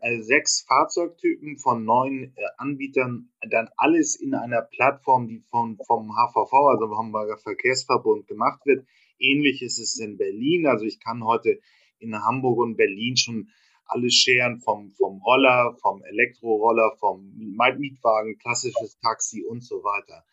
[0.00, 6.12] äh, sechs Fahrzeugtypen von neun äh, Anbietern, dann alles in einer Plattform, die von, vom
[6.12, 8.86] HVV, also vom Hamburger Verkehrsverbund gemacht wird.
[9.18, 10.66] Ähnlich ist es in Berlin.
[10.66, 11.60] Also ich kann heute
[11.98, 13.50] in Hamburg und Berlin schon
[13.84, 20.24] alles scheren, vom, vom Roller, vom Elektroroller, vom Mietwagen, klassisches Taxi und so weiter.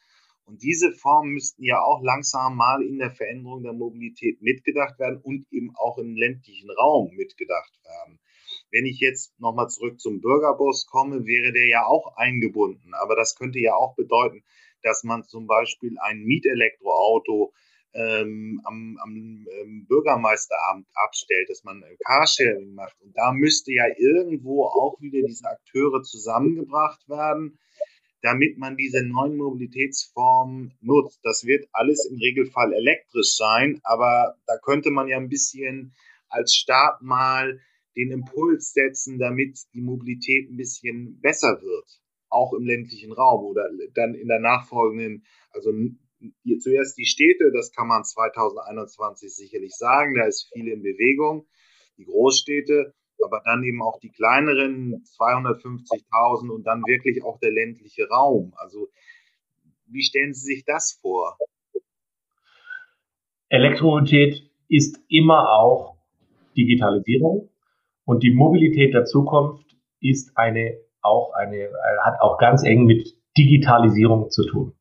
[0.47, 5.19] Und diese Formen müssten ja auch langsam mal in der Veränderung der Mobilität mitgedacht werden
[5.21, 8.19] und eben auch im ländlichen Raum mitgedacht werden.
[8.71, 12.93] Wenn ich jetzt nochmal zurück zum Bürgerbus komme, wäre der ja auch eingebunden.
[12.93, 14.41] Aber das könnte ja auch bedeuten,
[14.83, 17.53] dass man zum Beispiel ein Mietelektroauto
[17.93, 22.95] ähm, am, am ähm, Bürgermeisteramt abstellt, dass man Carsharing macht.
[23.01, 27.59] Und da müsste ja irgendwo auch wieder diese Akteure zusammengebracht werden,
[28.21, 31.19] damit man diese neuen Mobilitätsformen nutzt.
[31.23, 35.93] Das wird alles im Regelfall elektrisch sein, aber da könnte man ja ein bisschen
[36.29, 37.59] als Staat mal
[37.95, 43.69] den Impuls setzen, damit die Mobilität ein bisschen besser wird, auch im ländlichen Raum oder
[43.93, 45.71] dann in der nachfolgenden, also
[46.43, 51.47] hier zuerst die Städte, das kann man 2021 sicherlich sagen, da ist viel in Bewegung.
[51.97, 52.93] die Großstädte,
[53.23, 58.53] aber dann eben auch die kleineren 250.000 und dann wirklich auch der ländliche Raum.
[58.57, 58.89] Also
[59.87, 61.37] wie stellen Sie sich das vor?
[63.49, 65.97] Elektromobilität ist immer auch
[66.57, 67.49] Digitalisierung
[68.05, 71.69] und die Mobilität der Zukunft ist eine auch eine
[72.03, 74.73] hat auch ganz eng mit Digitalisierung zu tun.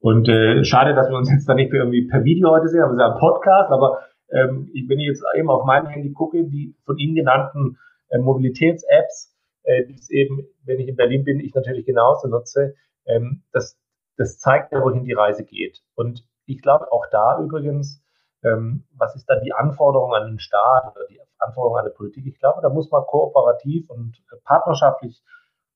[0.00, 2.92] Und äh, schade, dass wir uns jetzt da nicht irgendwie per Video heute sehen, aber
[2.92, 3.98] es ist ja ein Podcast, aber
[4.32, 7.78] ähm, wenn ich jetzt eben auf mein Handy gucke, die von Ihnen genannten
[8.08, 12.74] äh, Mobilitäts-Apps, äh, die es eben, wenn ich in Berlin bin, ich natürlich genauso nutze,
[13.06, 13.78] ähm, das,
[14.16, 15.82] das zeigt ja, wohin die Reise geht.
[15.94, 18.02] Und ich glaube auch da übrigens,
[18.42, 22.26] ähm, was ist dann die Anforderung an den Staat oder die Anforderung an die Politik?
[22.26, 25.22] Ich glaube, da muss man kooperativ und äh, partnerschaftlich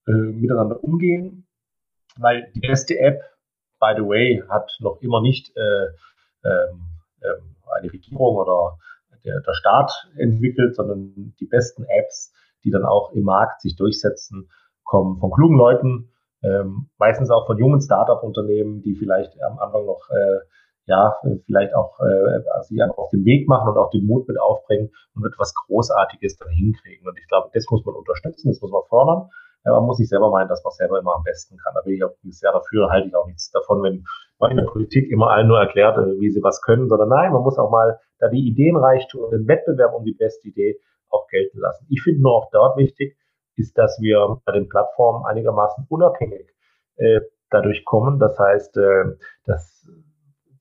[0.06, 1.46] äh, miteinander umgehen,
[2.16, 3.20] weil die beste App,
[3.80, 5.86] by the way, hat noch immer nicht äh,
[6.44, 8.78] ähm, ähm, eine Regierung oder
[9.24, 12.32] der, der Staat entwickelt, sondern die besten Apps,
[12.64, 14.50] die dann auch im Markt sich durchsetzen,
[14.84, 16.10] kommen von klugen Leuten,
[16.42, 20.40] ähm, meistens auch von jungen Startup-Unternehmen, die vielleicht am Anfang noch äh,
[20.86, 21.16] ja,
[21.46, 25.26] vielleicht auch äh, sich auf den Weg machen und auch den Mut mit aufbringen und
[25.26, 27.08] etwas Großartiges dann hinkriegen.
[27.08, 29.30] Und ich glaube, das muss man unterstützen, das muss man fördern.
[29.64, 31.72] Ja, man muss sich selber meinen, dass man selber immer am besten kann.
[31.74, 34.04] Da bin ich auch sehr dafür, halte ich auch nichts davon, wenn
[34.44, 37.32] man in der Politik immer allen nur erklärt, äh, wie sie was können, sondern nein,
[37.32, 40.78] man muss auch mal da die Ideenreichtum und den Wettbewerb um die beste Idee
[41.08, 41.86] auch gelten lassen.
[41.90, 43.16] Ich finde nur auch dort wichtig,
[43.56, 46.54] ist, dass wir bei den Plattformen einigermaßen unabhängig
[46.96, 47.20] äh,
[47.50, 48.18] dadurch kommen.
[48.18, 49.04] Das heißt, äh,
[49.46, 49.88] das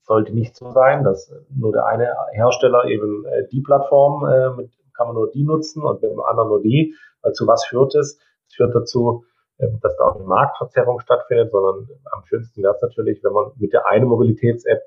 [0.02, 4.70] sollte nicht so sein, dass nur der eine Hersteller eben äh, die Plattform äh, mit,
[4.96, 6.94] kann man nur die nutzen und mit dem anderen nur die.
[7.32, 8.20] Zu was führt es?
[8.46, 9.24] Es führt dazu,
[9.58, 13.72] dass da auch eine Marktverzerrung stattfindet, sondern am schönsten wäre es natürlich, wenn man mit
[13.72, 14.82] der einen Mobilitäts-App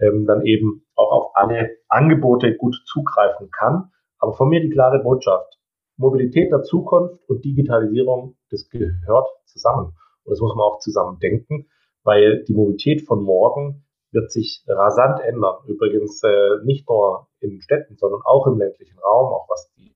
[0.00, 3.90] ähm, dann eben auch auf alle Angebote gut zugreifen kann.
[4.18, 5.58] Aber von mir die klare Botschaft.
[5.96, 9.94] Mobilität der Zukunft und Digitalisierung, das gehört zusammen.
[10.24, 11.68] Und das muss man auch zusammen denken,
[12.04, 15.56] weil die Mobilität von morgen wird sich rasant ändern.
[15.66, 19.94] Übrigens äh, nicht nur in Städten, sondern auch im ländlichen Raum, auch was die,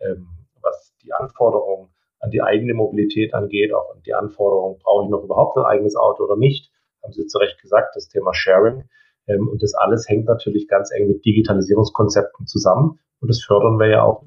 [0.00, 0.28] ähm,
[0.62, 5.24] was die Anforderungen an die eigene Mobilität angeht, auch an die Anforderungen, brauche ich noch
[5.24, 6.70] überhaupt ein eigenes Auto oder nicht,
[7.02, 8.84] haben Sie zu Recht gesagt, das Thema Sharing.
[9.26, 12.98] Ähm, und das alles hängt natürlich ganz eng mit Digitalisierungskonzepten zusammen.
[13.20, 14.24] Und das fördern wir ja auch,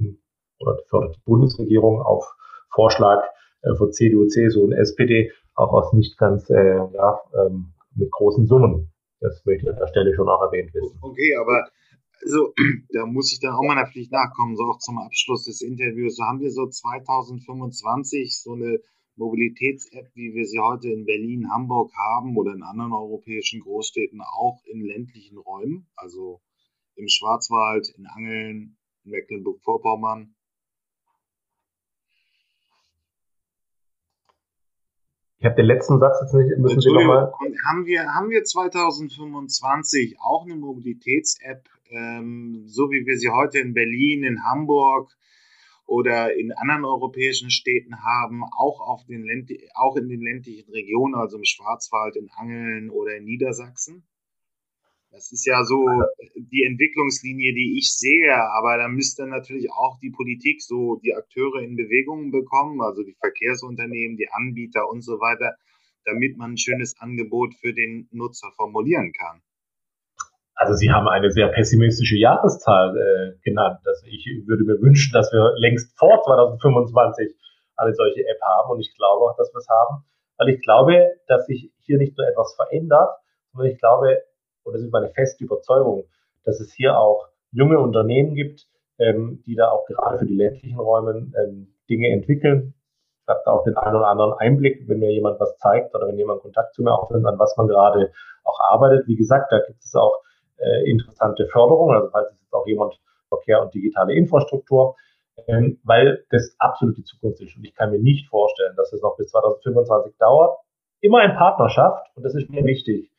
[0.60, 2.36] oder fördert die Bundesregierung auf
[2.74, 3.24] Vorschlag
[3.62, 8.48] äh, von CDU, CSU und SPD auch aus nicht ganz äh, ja, ähm, mit großen
[8.48, 8.92] Summen.
[9.20, 10.98] Das möchte ich an der Stelle schon auch erwähnt wissen.
[11.02, 11.68] Okay, aber
[12.24, 12.54] also,
[12.94, 16.16] da muss ich dann auch meiner Pflicht nachkommen, so auch zum Abschluss des Interviews.
[16.16, 18.80] So haben wir so 2025 so eine
[19.16, 24.62] Mobilitäts-App, wie wir sie heute in Berlin, Hamburg haben oder in anderen europäischen Großstädten, auch
[24.66, 26.42] in ländlichen Räumen, also
[26.96, 30.36] im Schwarzwald, in Angeln, in Mecklenburg-Vorpommern.
[35.44, 37.34] Ich habe den letzten Satz jetzt nicht, müssen Sie nochmal.
[37.68, 43.74] Haben wir, haben wir 2025 auch eine Mobilitäts-App, ähm, so wie wir sie heute in
[43.74, 45.12] Berlin, in Hamburg
[45.86, 49.26] oder in anderen europäischen Städten haben, auch, auf den
[49.76, 54.04] auch in den ländlichen Regionen, also im Schwarzwald, in Angeln oder in Niedersachsen?
[55.12, 55.86] Das ist ja so
[56.36, 61.62] die Entwicklungslinie, die ich sehe, aber da müsste natürlich auch die Politik so die Akteure
[61.62, 65.56] in Bewegung bekommen, also die Verkehrsunternehmen, die Anbieter und so weiter,
[66.06, 69.44] damit man ein schönes Angebot für den Nutzer formulieren kann.
[70.64, 73.80] Also Sie haben eine sehr pessimistische Jahreszahl äh, genannt.
[73.86, 77.36] Also ich würde mir wünschen, dass wir längst vor 2025
[77.76, 80.06] eine solche App haben und ich glaube auch, dass wir es haben,
[80.38, 83.10] weil ich glaube, dass sich hier nicht nur etwas verändert,
[83.52, 84.24] sondern ich glaube,
[84.64, 86.06] und das ist meine feste Überzeugung,
[86.46, 88.66] dass es hier auch junge Unternehmen gibt,
[89.00, 92.74] ähm, die da auch gerade für die ländlichen Räume ähm, Dinge entwickeln.
[93.24, 96.08] Ich habe da auch den einen oder anderen Einblick, wenn mir jemand was zeigt oder
[96.08, 98.14] wenn jemand Kontakt zu mir aufnimmt, an was man gerade
[98.46, 99.08] auch arbeitet.
[99.08, 100.24] Wie gesagt, da gibt es auch
[100.58, 103.00] äh, interessante Förderung, also falls es jetzt auch jemand
[103.30, 104.96] Verkehr und digitale Infrastruktur,
[105.48, 107.56] ähm, weil das absolut die Zukunft ist.
[107.58, 110.58] Und ich kann mir nicht vorstellen, dass es noch bis 2025 dauert.
[111.02, 113.12] Immer in Partnerschaft, und das ist mir wichtig,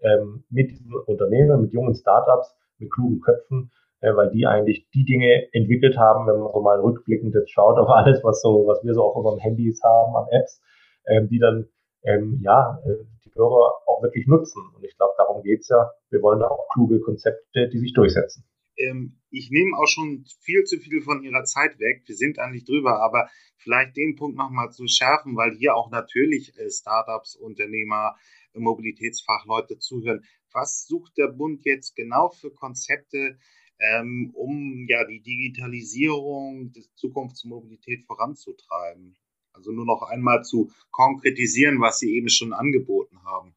[0.00, 3.70] ähm, mit diesen Unternehmen, mit jungen Startups, mit klugen Köpfen,
[4.00, 7.78] äh, weil die eigentlich die Dinge entwickelt haben, wenn man so mal rückblickend jetzt schaut
[7.78, 10.60] auf alles, was so, was wir so auf unseren Handys haben, an Apps,
[11.06, 11.68] ähm, die dann
[12.04, 14.62] ähm, ja, äh, Bürger auch wirklich nutzen.
[14.74, 15.90] Und ich glaube, darum geht's ja.
[16.10, 18.44] Wir wollen da auch kluge Konzepte, die sich durchsetzen.
[18.76, 22.02] Ähm, ich nehme auch schon viel zu viel von Ihrer Zeit weg.
[22.06, 26.56] Wir sind eigentlich drüber, aber vielleicht den Punkt nochmal zu schärfen, weil hier auch natürlich
[26.58, 28.16] äh, Startups, Unternehmer,
[28.54, 30.24] Mobilitätsfachleute zuhören.
[30.52, 33.38] Was sucht der Bund jetzt genau für Konzepte,
[33.78, 39.16] ähm, um ja die Digitalisierung der Zukunftsmobilität voranzutreiben?
[39.54, 43.54] Also nur noch einmal zu konkretisieren, was Sie eben schon angeboten haben.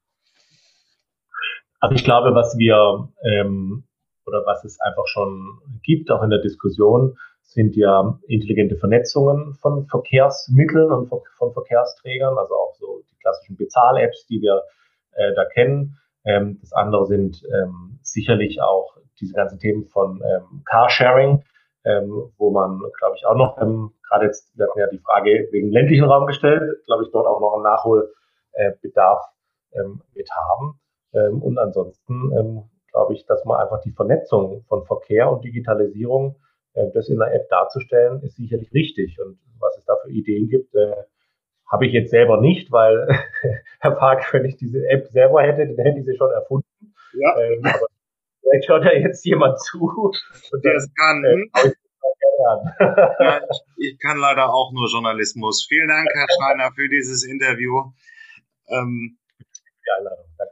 [1.79, 3.83] Also ich glaube, was wir ähm,
[4.25, 9.87] oder was es einfach schon gibt, auch in der Diskussion, sind ja intelligente Vernetzungen von
[9.87, 14.63] Verkehrsmitteln und von Verkehrsträgern, also auch so die klassischen Bezahl-Apps, die wir
[15.13, 15.97] äh, da kennen.
[16.25, 21.43] Ähm, das andere sind ähm, sicherlich auch diese ganzen Themen von ähm, Carsharing,
[21.85, 25.47] ähm, wo man, glaube ich, auch noch, ähm, gerade jetzt, wir hatten ja die Frage
[25.51, 29.23] wegen ländlichen Raum gestellt, glaube ich, dort auch noch einen Nachholbedarf
[29.73, 30.79] ähm, mit haben.
[31.13, 36.37] Ähm, und ansonsten ähm, glaube ich, dass man einfach die Vernetzung von Verkehr und Digitalisierung,
[36.73, 39.19] äh, das in der App darzustellen, ist sicherlich richtig.
[39.21, 40.95] Und was es da für Ideen gibt, äh,
[41.67, 43.07] habe ich jetzt selber nicht, weil
[43.79, 46.67] Herr Park, wenn ich diese App selber hätte, dann hätte ich sie schon erfunden.
[47.13, 47.39] Ja.
[47.39, 47.85] Ähm, aber
[48.45, 49.79] vielleicht hört ja jetzt jemand zu.
[49.81, 51.23] Und der es kann.
[51.23, 51.45] Äh,
[53.19, 55.65] ja, ich, ich, kann leider auch nur Journalismus.
[55.67, 57.91] Vielen Dank, Herr Schreiner, für dieses Interview.
[58.67, 60.25] Ähm, die Einladung.
[60.37, 60.51] Danke.